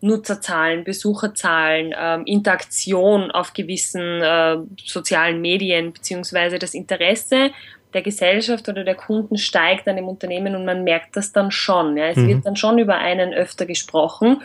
Nutzerzahlen, 0.00 0.84
Besucherzahlen, 0.84 1.94
ähm, 1.98 2.24
Interaktion 2.24 3.30
auf 3.30 3.52
gewissen 3.52 4.22
äh, 4.22 4.56
sozialen 4.82 5.42
Medien 5.42 5.92
beziehungsweise 5.92 6.58
das 6.58 6.72
Interesse 6.72 7.50
der 7.92 8.02
Gesellschaft 8.02 8.68
oder 8.68 8.84
der 8.84 8.94
Kunden 8.94 9.36
steigt 9.36 9.88
an 9.88 9.96
dem 9.96 10.08
Unternehmen 10.08 10.54
und 10.54 10.64
man 10.64 10.84
merkt 10.84 11.16
das 11.16 11.32
dann 11.32 11.50
schon. 11.50 11.96
Ja. 11.96 12.06
Es 12.06 12.16
mhm. 12.16 12.28
wird 12.28 12.46
dann 12.46 12.56
schon 12.56 12.78
über 12.78 12.96
einen 12.96 13.34
öfter 13.34 13.66
gesprochen, 13.66 14.42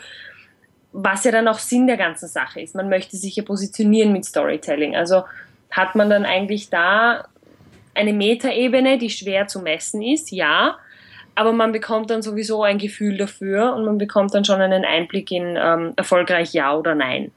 was 0.98 1.26
ja 1.26 1.32
dann 1.32 1.48
auch 1.50 1.60
Sinn 1.60 1.88
der 1.88 1.98
ganzen 1.98 2.30
Sache 2.30 2.62
ist. 2.62 2.74
Man 2.74 2.88
möchte 2.88 3.18
sich 3.18 3.36
ja 3.36 3.44
positionieren 3.44 4.14
mit 4.14 4.24
Storytelling. 4.24 4.96
Also 4.96 5.24
hat 5.70 5.94
man 5.96 6.10
dann 6.10 6.26
eigentlich 6.26 6.70
da 6.70 7.26
eine 7.94 8.14
Metaebene, 8.14 8.98
die 8.98 9.10
schwer 9.10 9.48
zu 9.48 9.60
messen 9.60 10.02
ist, 10.02 10.32
ja, 10.32 10.78
aber 11.36 11.52
man 11.52 11.74
bekommt 11.74 12.12
dann 12.12 12.22
sowieso 12.22 12.64
ein 12.64 12.78
Gefühl 12.78 13.18
dafür 13.18 13.74
und 13.76 13.84
man 13.84 13.98
bekommt 13.98 14.34
dann 14.34 14.46
schon 14.46 14.62
einen 14.62 14.86
Einblick 14.86 15.32
in 15.32 15.58
ähm, 15.58 15.92
erfolgreich 15.98 16.54
ja 16.54 16.76
oder 16.78 16.96
nein. 16.96 17.32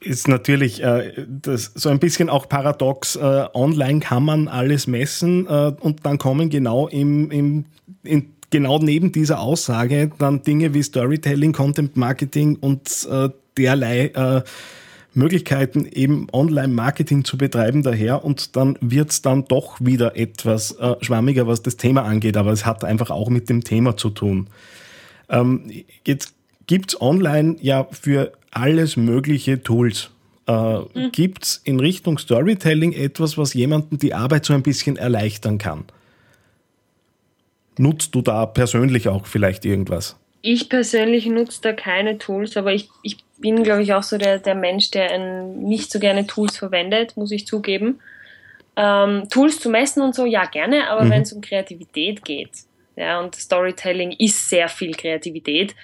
Ist 0.00 0.26
natürlich 0.26 0.82
äh, 0.82 1.12
das, 1.28 1.72
so 1.74 1.88
ein 1.88 2.00
bisschen 2.00 2.30
auch 2.30 2.48
paradox. 2.48 3.14
Äh, 3.14 3.46
online 3.54 4.00
kann 4.00 4.24
man 4.24 4.48
alles 4.48 4.88
messen 4.88 5.46
äh, 5.46 5.72
und 5.78 6.04
dann 6.04 6.18
kommen 6.18 6.50
genau 6.50 6.88
im, 6.88 7.30
im 7.30 7.64
in, 8.02 8.32
genau 8.50 8.78
neben 8.78 9.12
dieser 9.12 9.40
Aussage 9.40 10.10
dann 10.18 10.42
Dinge 10.42 10.74
wie 10.74 10.82
Storytelling, 10.82 11.52
Content 11.52 11.96
Marketing 11.96 12.56
und 12.56 13.08
äh, 13.10 13.30
derlei 13.56 14.06
äh, 14.06 14.42
Möglichkeiten, 15.12 15.86
eben 15.86 16.28
Online-Marketing 16.32 17.24
zu 17.24 17.36
betreiben 17.36 17.82
daher 17.82 18.24
und 18.24 18.56
dann 18.56 18.76
wird's 18.80 19.22
dann 19.22 19.46
doch 19.46 19.80
wieder 19.80 20.16
etwas 20.16 20.72
äh, 20.72 20.94
schwammiger, 21.00 21.46
was 21.46 21.62
das 21.62 21.76
Thema 21.76 22.02
angeht, 22.02 22.36
aber 22.36 22.52
es 22.52 22.64
hat 22.64 22.84
einfach 22.84 23.10
auch 23.10 23.28
mit 23.28 23.48
dem 23.48 23.64
Thema 23.64 23.96
zu 23.96 24.10
tun. 24.10 24.48
Ähm, 25.28 25.70
jetzt 26.06 26.34
gibt's 26.66 27.00
online 27.00 27.56
ja 27.60 27.88
für 27.90 28.32
alles 28.52 28.96
mögliche 28.96 29.62
Tools. 29.62 30.10
Äh, 30.46 30.52
mhm. 30.52 31.12
Gibt's 31.12 31.60
in 31.64 31.80
Richtung 31.80 32.18
Storytelling 32.18 32.92
etwas, 32.92 33.36
was 33.36 33.54
jemanden 33.54 33.98
die 33.98 34.14
Arbeit 34.14 34.44
so 34.44 34.54
ein 34.54 34.62
bisschen 34.62 34.96
erleichtern 34.96 35.58
kann? 35.58 35.84
Nutzt 37.78 38.14
du 38.14 38.22
da 38.22 38.46
persönlich 38.46 39.08
auch 39.08 39.26
vielleicht 39.26 39.64
irgendwas? 39.64 40.18
Ich 40.42 40.68
persönlich 40.68 41.26
nutze 41.26 41.60
da 41.62 41.72
keine 41.72 42.18
Tools, 42.18 42.56
aber 42.56 42.72
ich, 42.72 42.88
ich 43.02 43.18
bin, 43.38 43.62
glaube 43.62 43.82
ich, 43.82 43.92
auch 43.94 44.02
so 44.02 44.18
der, 44.18 44.38
der 44.38 44.54
Mensch, 44.54 44.90
der 44.90 45.10
ein, 45.10 45.60
nicht 45.60 45.90
so 45.90 45.98
gerne 45.98 46.26
Tools 46.26 46.56
verwendet, 46.56 47.16
muss 47.16 47.30
ich 47.30 47.46
zugeben. 47.46 48.00
Ähm, 48.76 49.28
Tools 49.30 49.60
zu 49.60 49.68
messen 49.68 50.02
und 50.02 50.14
so, 50.14 50.24
ja, 50.24 50.44
gerne, 50.46 50.88
aber 50.88 51.04
mhm. 51.04 51.10
wenn 51.10 51.22
es 51.22 51.32
um 51.32 51.40
Kreativität 51.40 52.24
geht, 52.24 52.50
ja, 52.96 53.20
und 53.20 53.34
Storytelling 53.34 54.12
ist 54.12 54.48
sehr 54.48 54.68
viel 54.68 54.92
Kreativität, 54.92 55.74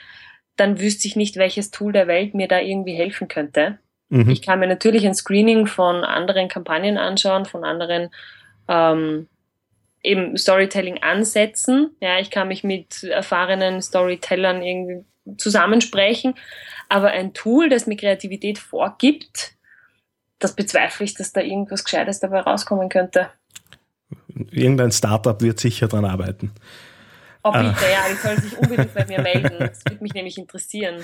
dann 0.57 0.81
wüsste 0.81 1.07
ich 1.09 1.17
nicht, 1.17 1.37
welches 1.37 1.71
Tool 1.71 1.93
der 1.93 2.07
Welt 2.07 2.35
mir 2.35 2.49
da 2.49 2.61
irgendwie 2.61 2.95
helfen 2.95 3.29
könnte. 3.29 3.79
Mhm. 4.09 4.31
Ich 4.31 4.43
kann 4.43 4.59
mir 4.59 4.67
natürlich 4.69 5.07
ein 5.07 5.15
Screening 5.15 5.67
von 5.67 6.05
anderen 6.05 6.49
Kampagnen 6.49 6.97
anschauen, 6.97 7.45
von 7.45 7.65
anderen 7.65 8.11
ähm, 8.69 9.29
eben 10.07 10.37
Storytelling 10.37 11.03
ansetzen. 11.03 11.91
Ja, 12.01 12.19
ich 12.19 12.31
kann 12.31 12.49
mich 12.49 12.65
mit 12.65 13.03
erfahrenen 13.03 13.83
Storytellern 13.83 14.63
irgendwie 14.63 15.05
zusammensprechen. 15.37 16.35
Aber 16.89 17.09
ein 17.09 17.35
Tool, 17.35 17.69
das 17.69 17.87
mir 17.87 17.97
Kreativität 17.97 18.59
vorgibt, 18.59 19.55
das 20.39 20.55
bezweifle 20.55 21.05
ich, 21.05 21.15
dass 21.15 21.33
da 21.33 21.41
irgendwas 21.41 21.85
Gescheites 21.85 22.21
dabei 22.21 22.41
rauskommen 22.41 22.89
könnte. 22.89 23.31
Irgendein 24.51 24.93
Startup 24.93 25.41
wird 25.41 25.59
sicher 25.59 25.89
daran 25.89 26.05
arbeiten. 26.05 26.53
Oh 27.47 27.53
bitte, 27.53 27.87
äh. 27.87 27.93
ja, 27.93 28.01
die 28.11 28.17
sollen 28.17 28.41
sich 28.41 28.59
unbedingt 28.59 28.93
bei 28.93 29.07
mir 29.07 29.23
melden. 29.23 29.55
Das 29.61 29.85
würde 29.85 30.03
mich 30.03 30.15
nämlich 30.15 30.37
interessieren. 30.37 30.97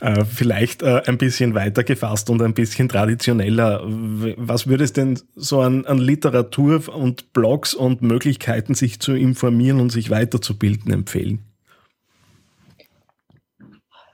Äh, 0.00 0.24
vielleicht 0.26 0.82
äh, 0.82 1.02
ein 1.06 1.16
bisschen 1.16 1.54
weiter 1.54 1.84
gefasst 1.84 2.28
und 2.28 2.42
ein 2.42 2.52
bisschen 2.52 2.88
traditioneller. 2.88 3.80
Was 3.84 4.66
würde 4.66 4.84
es 4.84 4.92
denn 4.92 5.18
so 5.34 5.62
an, 5.62 5.86
an, 5.86 5.96
Literatur 5.96 6.94
und 6.94 7.32
Blogs 7.32 7.72
und 7.72 8.02
Möglichkeiten, 8.02 8.74
sich 8.74 9.00
zu 9.00 9.14
informieren 9.14 9.80
und 9.80 9.88
sich 9.88 10.10
weiterzubilden, 10.10 10.92
empfehlen? 10.92 11.44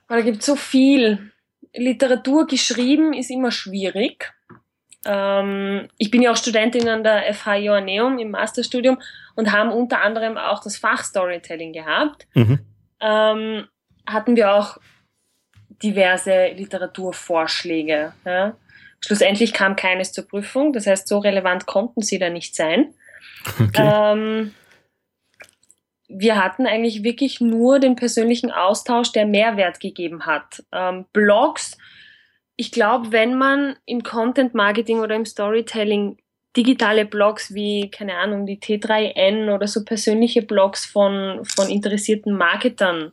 Da 0.07 0.21
gibt 0.21 0.39
es 0.39 0.45
so 0.45 0.55
viel. 0.55 1.31
Literatur 1.73 2.47
geschrieben 2.47 3.13
ist 3.13 3.29
immer 3.29 3.51
schwierig. 3.51 4.33
Ähm, 5.05 5.87
ich 5.97 6.11
bin 6.11 6.21
ja 6.21 6.31
auch 6.31 6.37
Studentin 6.37 6.87
an 6.87 7.03
der 7.03 7.33
FH 7.33 7.55
Joanneum 7.55 8.19
im 8.19 8.31
Masterstudium 8.31 8.99
und 9.35 9.51
haben 9.51 9.71
unter 9.71 10.01
anderem 10.01 10.37
auch 10.37 10.61
das 10.61 10.77
Fach 10.77 11.03
Storytelling 11.03 11.73
gehabt. 11.73 12.27
Mhm. 12.33 12.59
Ähm, 12.99 13.67
hatten 14.07 14.35
wir 14.35 14.53
auch 14.53 14.77
diverse 15.83 16.47
Literaturvorschläge. 16.47 18.13
Ja. 18.25 18.55
Schlussendlich 18.99 19.53
kam 19.53 19.75
keines 19.75 20.11
zur 20.11 20.27
Prüfung, 20.27 20.73
das 20.73 20.87
heißt, 20.87 21.07
so 21.07 21.19
relevant 21.19 21.67
konnten 21.67 22.01
sie 22.01 22.17
da 22.17 22.29
nicht 22.29 22.55
sein. 22.55 22.93
Okay. 23.59 23.89
Ähm, 23.93 24.53
wir 26.09 26.43
hatten 26.43 26.65
eigentlich 26.65 27.03
wirklich 27.03 27.41
nur 27.41 27.79
den 27.79 27.95
persönlichen 27.95 28.51
Austausch, 28.51 29.11
der 29.11 29.25
Mehrwert 29.25 29.79
gegeben 29.79 30.25
hat. 30.25 30.63
Ähm, 30.71 31.05
Blogs, 31.13 31.77
ich 32.57 32.71
glaube, 32.71 33.11
wenn 33.11 33.35
man 33.35 33.75
im 33.85 34.03
Content 34.03 34.55
Marketing 34.55 34.99
oder 34.99 35.15
im 35.15 35.25
Storytelling 35.25 36.17
digitale 36.57 37.05
Blogs 37.05 37.53
wie, 37.53 37.91
keine 37.91 38.17
Ahnung, 38.17 38.47
die 38.47 38.59
T3N 38.59 39.53
oder 39.53 39.67
so 39.67 39.85
persönliche 39.85 40.41
Blogs 40.41 40.85
von, 40.85 41.45
von 41.45 41.69
interessierten 41.69 42.35
Marketern 42.35 43.11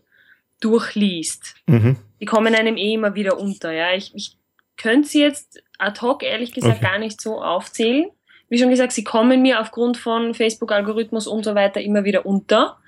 durchliest, 0.60 1.56
mhm. 1.66 1.96
die 2.20 2.24
kommen 2.24 2.54
einem 2.54 2.78
eh 2.78 2.94
immer 2.94 3.14
wieder 3.14 3.38
unter. 3.38 3.70
Ja? 3.70 3.92
Ich, 3.92 4.14
ich 4.14 4.38
könnte 4.78 5.08
sie 5.08 5.20
jetzt 5.20 5.62
ad 5.78 6.00
hoc, 6.00 6.22
ehrlich 6.22 6.52
gesagt, 6.52 6.78
okay. 6.78 6.84
gar 6.84 6.98
nicht 6.98 7.20
so 7.20 7.42
aufzählen. 7.42 8.06
Wie 8.48 8.58
schon 8.58 8.70
gesagt, 8.70 8.92
sie 8.92 9.04
kommen 9.04 9.42
mir 9.42 9.60
aufgrund 9.60 9.98
von 9.98 10.32
Facebook-Algorithmus 10.32 11.26
und 11.26 11.44
so 11.44 11.54
weiter 11.54 11.82
immer 11.82 12.04
wieder 12.04 12.24
unter 12.24 12.78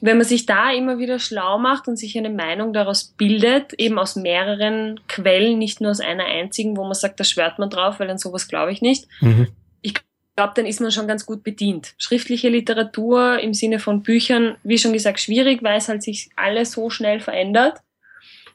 wenn 0.00 0.16
man 0.16 0.26
sich 0.26 0.46
da 0.46 0.72
immer 0.72 0.98
wieder 0.98 1.18
schlau 1.18 1.58
macht 1.58 1.88
und 1.88 1.96
sich 1.96 2.16
eine 2.16 2.30
Meinung 2.30 2.72
daraus 2.72 3.04
bildet, 3.04 3.72
eben 3.74 3.98
aus 3.98 4.16
mehreren 4.16 5.00
Quellen, 5.08 5.58
nicht 5.58 5.80
nur 5.80 5.90
aus 5.90 6.00
einer 6.00 6.24
einzigen, 6.24 6.76
wo 6.76 6.84
man 6.84 6.94
sagt, 6.94 7.18
da 7.20 7.24
schwört 7.24 7.58
man 7.58 7.70
drauf, 7.70 7.98
weil 7.98 8.10
an 8.10 8.18
sowas 8.18 8.48
glaube 8.48 8.72
ich 8.72 8.82
nicht. 8.82 9.06
Mhm. 9.20 9.48
Ich 9.82 9.94
glaube, 10.36 10.52
dann 10.54 10.66
ist 10.66 10.80
man 10.80 10.92
schon 10.92 11.08
ganz 11.08 11.26
gut 11.26 11.42
bedient. 11.42 11.94
Schriftliche 11.98 12.48
Literatur 12.48 13.38
im 13.40 13.54
Sinne 13.54 13.78
von 13.78 14.02
Büchern, 14.02 14.56
wie 14.62 14.78
schon 14.78 14.92
gesagt, 14.92 15.20
schwierig, 15.20 15.62
weil 15.62 15.78
es 15.78 15.88
halt 15.88 16.02
sich 16.02 16.30
alles 16.36 16.72
so 16.72 16.90
schnell 16.90 17.20
verändert. 17.20 17.78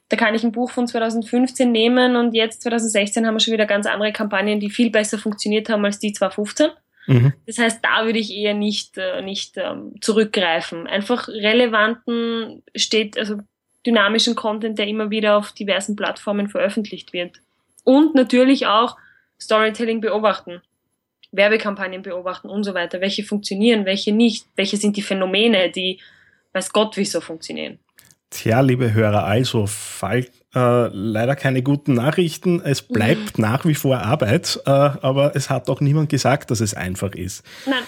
Da 0.10 0.18
kann 0.18 0.36
ich 0.36 0.44
ein 0.44 0.52
Buch 0.52 0.70
von 0.70 0.88
2015 0.88 1.72
nehmen 1.72 2.16
und 2.16 2.34
jetzt 2.36 2.62
2016 2.62 3.26
haben 3.26 3.36
wir 3.36 3.40
schon 3.40 3.54
wieder 3.54 3.66
ganz 3.66 3.86
andere 3.86 4.14
Kampagnen, 4.14 4.60
die 4.60 4.70
viel 4.70 4.92
besser 4.92 5.18
funktioniert 5.18 5.70
haben 5.70 5.84
als 5.86 6.00
die 6.00 6.14
2015. 6.14 6.70
Mhm. 7.08 7.34
Das 7.46 7.58
heißt, 7.58 7.80
da 7.84 8.06
würde 8.06 8.20
ich 8.20 8.34
eher 8.34 8.54
nicht, 8.54 8.98
äh, 8.98 9.22
nicht 9.22 9.58
ähm, 9.58 9.96
zurückgreifen. 10.02 10.88
Einfach 10.88 11.28
relevanten 11.28 12.64
steht, 12.76 13.18
also 13.18 13.38
dynamischen 13.86 14.36
Content, 14.36 14.80
der 14.80 14.88
immer 14.88 15.10
wieder 15.10 15.38
auf 15.38 15.52
diversen 15.52 15.96
Plattformen 15.96 16.48
veröffentlicht 16.50 17.14
wird. 17.14 17.42
Und 17.84 18.16
natürlich 18.16 18.68
auch 18.68 18.98
Storytelling 19.40 20.00
beobachten, 20.00 20.62
Werbekampagnen 21.32 22.02
beobachten 22.02 22.50
und 22.50 22.64
so 22.64 22.74
weiter. 22.74 23.02
Welche 23.02 23.24
funktionieren, 23.24 23.86
welche 23.86 24.14
nicht, 24.14 24.46
welche 24.56 24.78
sind 24.78 24.96
die 24.96 25.02
Phänomene, 25.02 25.70
die 25.72 26.00
weiß 26.54 26.72
Gott 26.72 26.96
wieso 26.96 27.20
funktionieren. 27.20 27.80
Tja, 28.30 28.62
liebe 28.62 28.94
Hörer, 28.94 29.26
also 29.26 29.68
fall, 29.68 30.28
äh, 30.56 30.88
leider 30.88 31.36
keine 31.36 31.64
guten 31.64 31.94
Nachrichten. 31.94 32.62
Es 32.64 32.82
bleibt 32.82 33.38
mhm. 33.38 33.42
nach 33.42 33.66
wie 33.66 33.76
vor 33.76 34.00
Arbeit, 34.00 34.60
äh, 34.66 34.70
aber 34.70 35.36
es 35.36 35.50
hat 35.50 35.70
auch 35.70 35.82
niemand 35.82 36.10
gesagt, 36.10 36.52
dass 36.52 36.60
es 36.60 36.74
einfach 36.74 37.14
ist. 37.14 37.44
Nein. 37.66 37.84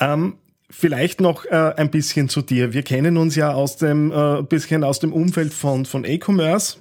Ähm, 0.00 0.34
Vielleicht 0.70 1.20
noch 1.20 1.44
äh, 1.44 1.74
ein 1.76 1.90
bisschen 1.90 2.28
zu 2.28 2.42
dir. 2.42 2.72
Wir 2.72 2.82
kennen 2.82 3.16
uns 3.16 3.36
ja 3.36 3.52
aus 3.52 3.76
dem 3.76 4.10
äh, 4.10 4.42
bisschen 4.42 4.82
aus 4.82 4.98
dem 4.98 5.12
Umfeld 5.12 5.52
von 5.54 5.84
von 5.84 6.04
E-Commerce. 6.04 6.78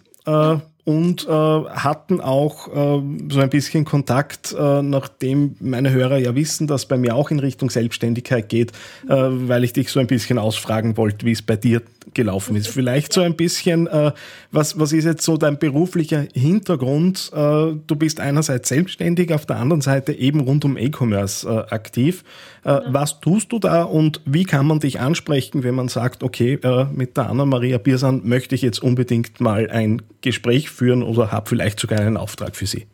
Und 0.86 1.26
äh, 1.26 1.30
hatten 1.30 2.20
auch 2.20 2.68
äh, 2.68 3.02
so 3.32 3.40
ein 3.40 3.50
bisschen 3.50 3.86
Kontakt, 3.86 4.54
äh, 4.58 4.82
nachdem 4.82 5.56
meine 5.62 5.92
Hörer 5.92 6.18
ja 6.18 6.36
wissen, 6.36 6.68
dass 6.68 6.86
bei 6.86 6.98
mir 6.98 7.16
auch 7.16 7.32
in 7.32 7.40
Richtung 7.40 7.70
Selbstständigkeit 7.70 8.50
geht, 8.50 8.72
äh, 9.08 9.16
weil 9.16 9.64
ich 9.64 9.72
dich 9.72 9.90
so 9.90 10.02
ein 10.02 10.08
bisschen 10.08 10.38
ausfragen 10.38 10.98
wollte, 10.98 11.26
wie 11.26 11.32
es 11.32 11.42
bei 11.42 11.56
dir 11.56 11.82
gelaufen 12.14 12.56
ist. 12.56 12.68
Vielleicht 12.68 13.14
so 13.14 13.22
ein 13.22 13.36
bisschen, 13.36 13.88
äh, 13.88 14.12
was, 14.52 14.78
was 14.80 14.92
ist 14.92 15.06
jetzt 15.06 15.24
so 15.24 15.38
dein 15.38 15.58
beruflicher 15.58 16.26
Hintergrund? 16.34 17.32
Äh, 17.34 17.38
du 17.38 17.96
bist 17.98 18.20
einerseits 18.20 18.70
selbstständig, 18.70 19.34
auf 19.34 19.46
der 19.46 19.58
anderen 19.58 19.82
Seite 19.82 20.14
eben 20.14 20.42
rund 20.42 20.66
um 20.66 20.78
E-Commerce 20.78 21.48
äh, 21.48 21.74
aktiv. 21.74 22.24
Äh, 22.64 22.80
was 22.88 23.20
tust 23.20 23.52
du 23.52 23.60
da 23.60 23.84
und 23.84 24.22
wie 24.26 24.44
kann 24.44 24.68
man 24.68 24.80
dich 24.80 25.00
ansprechen, 25.00 25.64
wenn 25.64 25.76
man 25.76 25.88
sagt, 25.88 26.24
okay, 26.24 26.60
äh, 26.62 26.86
mit 26.94 27.18
der 27.18 27.30
Anna-Maria 27.30 27.78
Biersan 27.78 28.22
möchte 28.24 28.56
ich 28.56 28.62
jetzt 28.62 28.82
unbedingt 28.82 29.40
mal 29.40 29.70
ein 29.70 30.02
Gespräch 30.22 30.70
führen 30.74 31.04
oder 31.04 31.32
habe 31.32 31.50
vielleicht 31.50 31.80
sogar 31.80 32.00
einen 32.00 32.18
Auftrag 32.18 32.56
für 32.56 32.66
sie? 32.66 32.88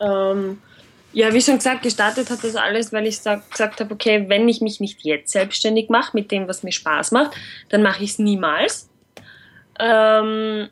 Ähm, 0.00 0.58
ja, 1.12 1.32
wie 1.34 1.42
schon 1.42 1.56
gesagt, 1.56 1.82
gestartet 1.82 2.30
hat 2.30 2.42
das 2.42 2.56
alles, 2.56 2.92
weil 2.92 3.06
ich 3.06 3.18
sag, 3.18 3.50
gesagt 3.50 3.80
habe, 3.80 3.92
okay, 3.92 4.24
wenn 4.28 4.48
ich 4.48 4.60
mich 4.60 4.80
nicht 4.80 5.02
jetzt 5.02 5.32
selbstständig 5.32 5.90
mache 5.90 6.16
mit 6.16 6.30
dem, 6.30 6.48
was 6.48 6.62
mir 6.62 6.72
Spaß 6.72 7.12
macht, 7.12 7.32
dann 7.68 7.82
mache 7.82 8.02
ich 8.02 8.12
es 8.12 8.18
niemals. 8.18 8.88
Ähm, 9.78 10.68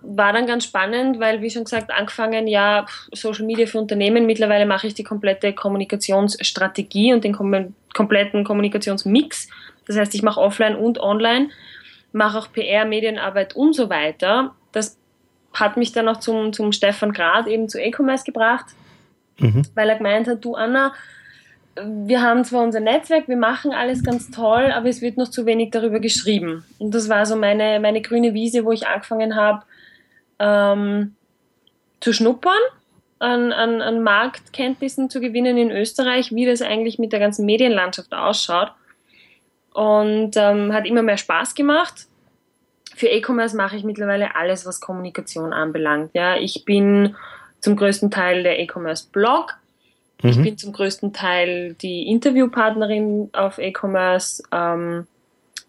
war 0.00 0.32
dann 0.32 0.46
ganz 0.46 0.64
spannend, 0.64 1.18
weil, 1.18 1.42
wie 1.42 1.50
schon 1.50 1.64
gesagt, 1.64 1.90
angefangen, 1.90 2.46
ja, 2.46 2.86
Social 3.12 3.44
Media 3.44 3.66
für 3.66 3.78
Unternehmen. 3.78 4.26
Mittlerweile 4.26 4.66
mache 4.66 4.86
ich 4.86 4.94
die 4.94 5.02
komplette 5.02 5.52
Kommunikationsstrategie 5.52 7.12
und 7.12 7.24
den 7.24 7.32
kom 7.32 7.74
kompletten 7.94 8.44
Kommunikationsmix. 8.44 9.48
Das 9.86 9.96
heißt, 9.96 10.14
ich 10.14 10.22
mache 10.22 10.40
offline 10.40 10.76
und 10.76 11.00
online, 11.00 11.48
mache 12.12 12.38
auch 12.38 12.52
PR, 12.52 12.84
Medienarbeit 12.84 13.56
und 13.56 13.74
so 13.74 13.90
weiter. 13.90 14.54
Das 14.72 14.98
hat 15.52 15.76
mich 15.76 15.92
dann 15.92 16.08
auch 16.08 16.18
zum, 16.18 16.52
zum 16.52 16.72
Stefan 16.72 17.12
Grad 17.12 17.46
eben 17.46 17.68
zu 17.68 17.80
E-Commerce 17.80 18.24
gebracht, 18.24 18.66
mhm. 19.38 19.62
weil 19.74 19.88
er 19.88 19.96
gemeint 19.96 20.28
hat, 20.28 20.44
du 20.44 20.54
Anna, 20.54 20.92
wir 21.84 22.22
haben 22.22 22.44
zwar 22.44 22.62
unser 22.62 22.80
Netzwerk, 22.80 23.28
wir 23.28 23.36
machen 23.36 23.72
alles 23.72 24.02
ganz 24.02 24.30
toll, 24.30 24.72
aber 24.72 24.88
es 24.88 25.00
wird 25.00 25.16
noch 25.16 25.28
zu 25.28 25.46
wenig 25.46 25.70
darüber 25.70 26.00
geschrieben. 26.00 26.64
Und 26.78 26.94
das 26.94 27.08
war 27.08 27.24
so 27.26 27.36
meine, 27.36 27.80
meine 27.80 28.02
grüne 28.02 28.34
Wiese, 28.34 28.64
wo 28.64 28.72
ich 28.72 28.86
angefangen 28.86 29.36
habe, 29.36 29.62
ähm, 30.38 31.14
zu 32.00 32.12
schnuppern, 32.12 32.58
an, 33.18 33.52
an, 33.52 33.82
an 33.82 34.02
Marktkenntnissen 34.02 35.10
zu 35.10 35.20
gewinnen 35.20 35.56
in 35.56 35.70
Österreich, 35.70 36.32
wie 36.32 36.46
das 36.46 36.62
eigentlich 36.62 36.98
mit 36.98 37.12
der 37.12 37.20
ganzen 37.20 37.46
Medienlandschaft 37.46 38.12
ausschaut. 38.12 38.72
Und 39.72 40.36
ähm, 40.36 40.72
hat 40.72 40.86
immer 40.86 41.02
mehr 41.02 41.16
Spaß 41.16 41.54
gemacht. 41.54 42.06
Für 42.98 43.06
E-Commerce 43.06 43.56
mache 43.56 43.76
ich 43.76 43.84
mittlerweile 43.84 44.36
alles, 44.36 44.66
was 44.66 44.80
Kommunikation 44.80 45.52
anbelangt. 45.52 46.10
Ja, 46.14 46.36
ich 46.36 46.64
bin 46.64 47.14
zum 47.60 47.76
größten 47.76 48.10
Teil 48.10 48.42
der 48.42 48.58
E-Commerce-Blog. 48.60 49.54
Mhm. 50.22 50.30
Ich 50.30 50.42
bin 50.42 50.58
zum 50.58 50.72
größten 50.72 51.12
Teil 51.12 51.74
die 51.74 52.08
Interviewpartnerin 52.08 53.30
auf 53.32 53.58
E-Commerce. 53.58 54.42
Ähm, 54.52 55.06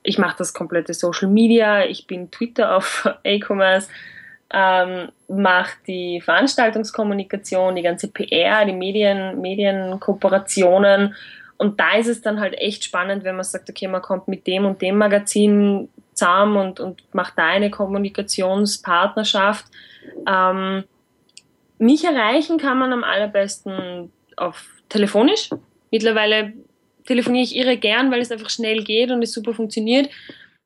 ich 0.03 0.17
mache 0.17 0.37
das 0.37 0.53
komplette 0.53 0.93
Social 0.93 1.29
Media. 1.29 1.85
Ich 1.85 2.07
bin 2.07 2.31
Twitter 2.31 2.75
auf 2.75 3.07
E-Commerce 3.23 3.89
ähm, 4.51 5.09
macht 5.27 5.77
die 5.87 6.21
Veranstaltungskommunikation, 6.21 7.75
die 7.75 7.83
ganze 7.83 8.07
PR, 8.07 8.65
die 8.65 8.73
Medien, 8.73 9.39
Medienkooperationen. 9.41 11.15
Und 11.59 11.79
da 11.79 11.97
ist 11.97 12.07
es 12.07 12.21
dann 12.21 12.39
halt 12.39 12.55
echt 12.57 12.83
spannend, 12.83 13.23
wenn 13.23 13.35
man 13.35 13.43
sagt, 13.43 13.69
okay, 13.69 13.87
man 13.87 14.01
kommt 14.01 14.27
mit 14.27 14.47
dem 14.47 14.65
und 14.65 14.81
dem 14.81 14.97
Magazin 14.97 15.89
zusammen 16.13 16.57
und, 16.57 16.79
und 16.79 17.03
macht 17.13 17.37
da 17.37 17.45
eine 17.45 17.69
Kommunikationspartnerschaft. 17.69 19.65
Ähm, 20.27 20.85
mich 21.77 22.03
erreichen 22.03 22.57
kann 22.57 22.79
man 22.79 22.91
am 22.91 23.03
allerbesten 23.03 24.11
auf 24.37 24.65
telefonisch. 24.89 25.51
Mittlerweile 25.91 26.53
telefoniere 27.05 27.43
ich 27.43 27.55
irre 27.55 27.77
gern, 27.77 28.09
weil 28.11 28.21
es 28.21 28.31
einfach 28.31 28.49
schnell 28.49 28.83
geht 28.83 29.11
und 29.11 29.21
es 29.21 29.33
super 29.33 29.53
funktioniert. 29.53 30.09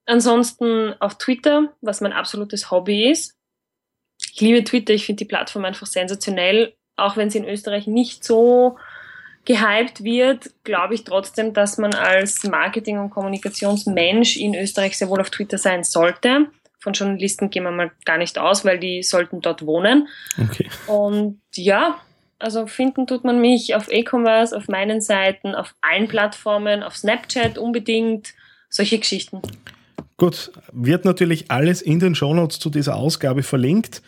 Ansonsten 0.05 0.93
auf 0.99 1.17
Twitter, 1.17 1.73
was 1.81 2.01
mein 2.01 2.13
absolutes 2.13 2.71
Hobby 2.71 3.09
ist 3.09 3.35
ich 4.33 4.41
liebe 4.41 4.63
Twitter, 4.63 4.93
ich 4.93 5.05
finde 5.05 5.19
die 5.19 5.27
Plattform 5.27 5.65
einfach 5.65 5.87
sensationell. 5.87 6.73
Auch 6.95 7.17
wenn 7.17 7.29
sie 7.29 7.39
in 7.39 7.47
Österreich 7.47 7.87
nicht 7.87 8.23
so 8.23 8.77
gehypt 9.45 10.03
wird, 10.03 10.51
glaube 10.63 10.93
ich 10.93 11.03
trotzdem, 11.03 11.53
dass 11.53 11.77
man 11.77 11.93
als 11.93 12.43
Marketing- 12.43 12.99
und 12.99 13.09
Kommunikationsmensch 13.09 14.37
in 14.37 14.55
Österreich 14.55 14.97
sehr 14.97 15.09
wohl 15.09 15.21
auf 15.21 15.29
Twitter 15.29 15.57
sein 15.57 15.83
sollte. 15.83 16.47
Von 16.79 16.93
Journalisten 16.93 17.49
gehen 17.49 17.63
wir 17.63 17.71
mal 17.71 17.91
gar 18.05 18.17
nicht 18.17 18.37
aus, 18.37 18.65
weil 18.65 18.79
die 18.79 19.03
sollten 19.03 19.41
dort 19.41 19.65
wohnen. 19.65 20.07
Okay. 20.37 20.69
Und 20.87 21.39
ja, 21.55 21.99
also 22.39 22.67
finden 22.67 23.07
tut 23.07 23.23
man 23.23 23.39
mich 23.39 23.73
auf 23.75 23.89
E-Commerce, 23.89 24.55
auf 24.55 24.67
meinen 24.67 24.99
Seiten, 24.99 25.55
auf 25.55 25.75
allen 25.81 26.07
Plattformen, 26.07 26.83
auf 26.83 26.97
Snapchat 26.97 27.57
unbedingt, 27.57 28.33
solche 28.69 28.99
Geschichten. 28.99 29.41
Gut, 30.17 30.51
wird 30.71 31.05
natürlich 31.05 31.49
alles 31.49 31.81
in 31.81 31.99
den 31.99 32.15
Shownotes 32.15 32.59
zu 32.59 32.69
dieser 32.69 32.95
Ausgabe 32.95 33.43
verlinkt. 33.43 34.01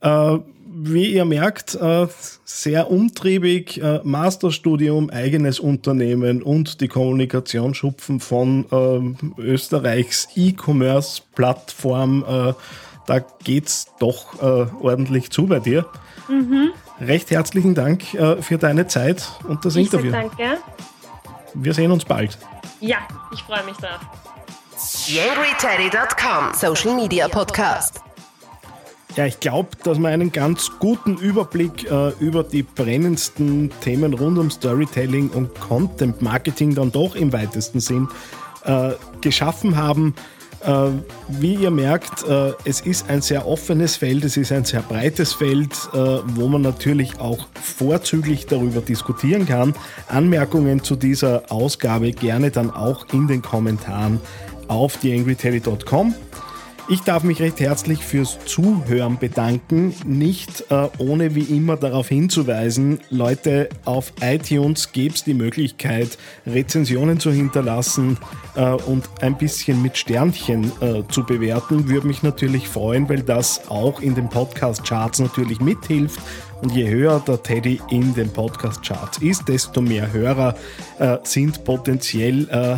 Äh, 0.00 0.38
wie 0.72 1.12
ihr 1.14 1.24
merkt, 1.24 1.74
äh, 1.74 2.06
sehr 2.44 2.90
umtriebig, 2.90 3.82
äh, 3.82 4.00
Masterstudium, 4.04 5.10
eigenes 5.10 5.58
Unternehmen 5.58 6.42
und 6.42 6.80
die 6.80 6.88
Kommunikationsschupfen 6.88 8.20
von 8.20 8.66
äh, 8.70 9.40
Österreichs 9.40 10.28
E-Commerce-Plattform. 10.36 12.24
Äh, 12.26 12.54
da 13.06 13.18
geht's 13.42 13.86
doch 13.98 14.40
ordentlich 14.40 15.30
zu 15.30 15.46
bei 15.46 15.58
dir. 15.58 15.84
Mhm. 16.28 16.70
Recht 17.00 17.32
herzlichen 17.32 17.74
Dank 17.74 18.04
für 18.04 18.56
deine 18.56 18.86
Zeit 18.86 19.28
und 19.48 19.64
das 19.64 19.74
ich 19.74 19.86
Interview. 19.86 20.12
Danke. 20.12 20.58
Wir 21.54 21.74
sehen 21.74 21.90
uns 21.90 22.04
bald. 22.04 22.38
Ja, 22.78 22.98
ich 23.32 23.42
freue 23.42 23.64
mich 23.64 23.76
drauf. 23.78 23.98
YangryTeddy.com 25.08 26.54
Social 26.54 26.94
Media 26.94 27.26
Podcast. 27.26 28.00
Ja, 29.16 29.26
ich 29.26 29.40
glaube, 29.40 29.70
dass 29.82 29.98
wir 29.98 30.08
einen 30.08 30.30
ganz 30.30 30.70
guten 30.78 31.16
Überblick 31.16 31.90
äh, 31.90 32.10
über 32.20 32.44
die 32.44 32.62
brennendsten 32.62 33.70
Themen 33.80 34.14
rund 34.14 34.38
um 34.38 34.50
Storytelling 34.50 35.30
und 35.30 35.58
Content 35.58 36.22
Marketing 36.22 36.74
dann 36.74 36.92
doch 36.92 37.16
im 37.16 37.32
weitesten 37.32 37.80
Sinn 37.80 38.08
äh, 38.64 38.92
geschaffen 39.20 39.76
haben. 39.76 40.14
Äh, 40.64 40.90
wie 41.28 41.54
ihr 41.54 41.70
merkt, 41.70 42.22
äh, 42.28 42.52
es 42.64 42.82
ist 42.82 43.08
ein 43.08 43.22
sehr 43.22 43.46
offenes 43.46 43.96
Feld, 43.96 44.24
es 44.24 44.36
ist 44.36 44.52
ein 44.52 44.64
sehr 44.64 44.82
breites 44.82 45.32
Feld, 45.32 45.72
äh, 45.92 45.96
wo 46.26 46.48
man 46.48 46.60
natürlich 46.62 47.18
auch 47.18 47.48
vorzüglich 47.60 48.46
darüber 48.46 48.80
diskutieren 48.80 49.46
kann. 49.46 49.74
Anmerkungen 50.06 50.84
zu 50.84 50.96
dieser 50.96 51.50
Ausgabe 51.50 52.12
gerne 52.12 52.50
dann 52.50 52.70
auch 52.70 53.06
in 53.12 53.26
den 53.26 53.42
Kommentaren 53.42 54.20
auf 54.68 54.98
theangryteddy.com. 54.98 56.14
Ich 56.88 57.02
darf 57.02 57.22
mich 57.22 57.40
recht 57.40 57.60
herzlich 57.60 58.00
fürs 58.04 58.38
Zuhören 58.46 59.18
bedanken. 59.18 59.94
Nicht 60.04 60.64
äh, 60.70 60.88
ohne 60.98 61.34
wie 61.34 61.56
immer 61.56 61.76
darauf 61.76 62.08
hinzuweisen, 62.08 62.98
Leute, 63.10 63.68
auf 63.84 64.12
iTunes 64.20 64.90
gäbe 64.92 65.14
es 65.14 65.22
die 65.22 65.34
Möglichkeit, 65.34 66.18
Rezensionen 66.46 67.20
zu 67.20 67.30
hinterlassen 67.30 68.18
äh, 68.56 68.72
und 68.72 69.08
ein 69.20 69.38
bisschen 69.38 69.82
mit 69.82 69.96
Sternchen 69.96 70.72
äh, 70.80 71.02
zu 71.08 71.24
bewerten. 71.24 71.88
Würde 71.88 72.08
mich 72.08 72.22
natürlich 72.22 72.68
freuen, 72.68 73.08
weil 73.08 73.22
das 73.22 73.68
auch 73.68 74.00
in 74.00 74.14
den 74.16 74.28
Podcast-Charts 74.28 75.20
natürlich 75.20 75.60
mithilft. 75.60 76.20
Und 76.60 76.72
je 76.72 76.88
höher 76.88 77.22
der 77.26 77.42
Teddy 77.42 77.80
in 77.90 78.14
den 78.14 78.30
Podcast-Charts 78.32 79.18
ist, 79.18 79.48
desto 79.48 79.80
mehr 79.80 80.12
Hörer 80.12 80.54
äh, 80.98 81.18
sind 81.22 81.64
potenziell 81.64 82.48
äh, 82.50 82.76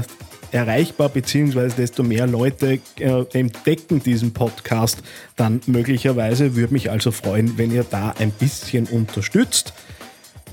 erreichbar, 0.52 1.08
beziehungsweise 1.08 1.74
desto 1.76 2.02
mehr 2.02 2.26
Leute 2.26 2.78
äh, 2.98 3.24
entdecken 3.32 4.02
diesen 4.02 4.32
Podcast 4.32 5.02
dann 5.36 5.60
möglicherweise. 5.66 6.54
Würde 6.54 6.72
mich 6.72 6.90
also 6.90 7.10
freuen, 7.10 7.58
wenn 7.58 7.72
ihr 7.72 7.84
da 7.84 8.14
ein 8.18 8.30
bisschen 8.30 8.86
unterstützt. 8.86 9.72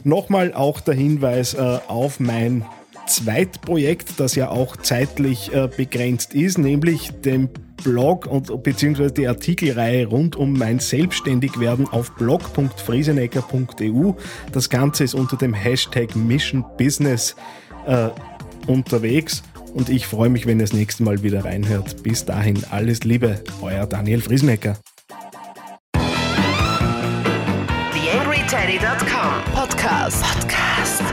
Nochmal 0.03 0.53
auch 0.53 0.79
der 0.79 0.93
Hinweis 0.95 1.53
äh, 1.53 1.79
auf 1.87 2.19
mein 2.19 2.65
Zweitprojekt, 3.07 4.19
das 4.19 4.35
ja 4.35 4.49
auch 4.49 4.77
zeitlich 4.77 5.53
äh, 5.53 5.67
begrenzt 5.75 6.33
ist, 6.33 6.57
nämlich 6.57 7.11
den 7.11 7.49
Blog 7.83 8.25
und 8.27 8.63
beziehungsweise 8.63 9.13
die 9.13 9.27
Artikelreihe 9.27 10.05
rund 10.07 10.35
um 10.35 10.53
mein 10.53 10.79
Selbstständigwerden 10.79 11.87
auf 11.87 12.15
blog.friesenecker.eu. 12.15 14.13
Das 14.51 14.69
Ganze 14.69 15.03
ist 15.03 15.13
unter 15.15 15.37
dem 15.37 15.53
Hashtag 15.53 16.15
Mission 16.15 16.63
Business 16.77 17.35
äh, 17.87 18.09
unterwegs 18.67 19.43
und 19.73 19.89
ich 19.89 20.07
freue 20.07 20.29
mich, 20.29 20.45
wenn 20.45 20.59
ihr 20.59 20.65
das 20.65 20.73
nächste 20.73 21.03
Mal 21.03 21.23
wieder 21.23 21.45
reinhört. 21.45 22.03
Bis 22.03 22.25
dahin 22.25 22.63
alles 22.69 23.03
Liebe, 23.03 23.43
euer 23.61 23.85
Daniel 23.85 24.21
Friesmecker. 24.21 24.77
TheAngryTeddy.com 27.93 29.53
Podcast. 29.53 30.23
Podcast. 30.23 31.03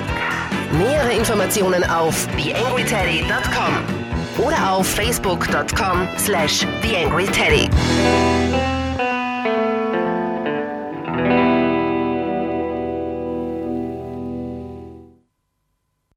Nähere 0.79 1.13
Informationen 1.13 1.85
auf 1.85 2.27
TheAngryTeddy.com 2.37 4.45
oder 4.45 4.73
auf 4.73 4.87
Facebook.com 4.87 6.09
slash 6.19 6.67
TheAngryTeddy. 6.83 8.76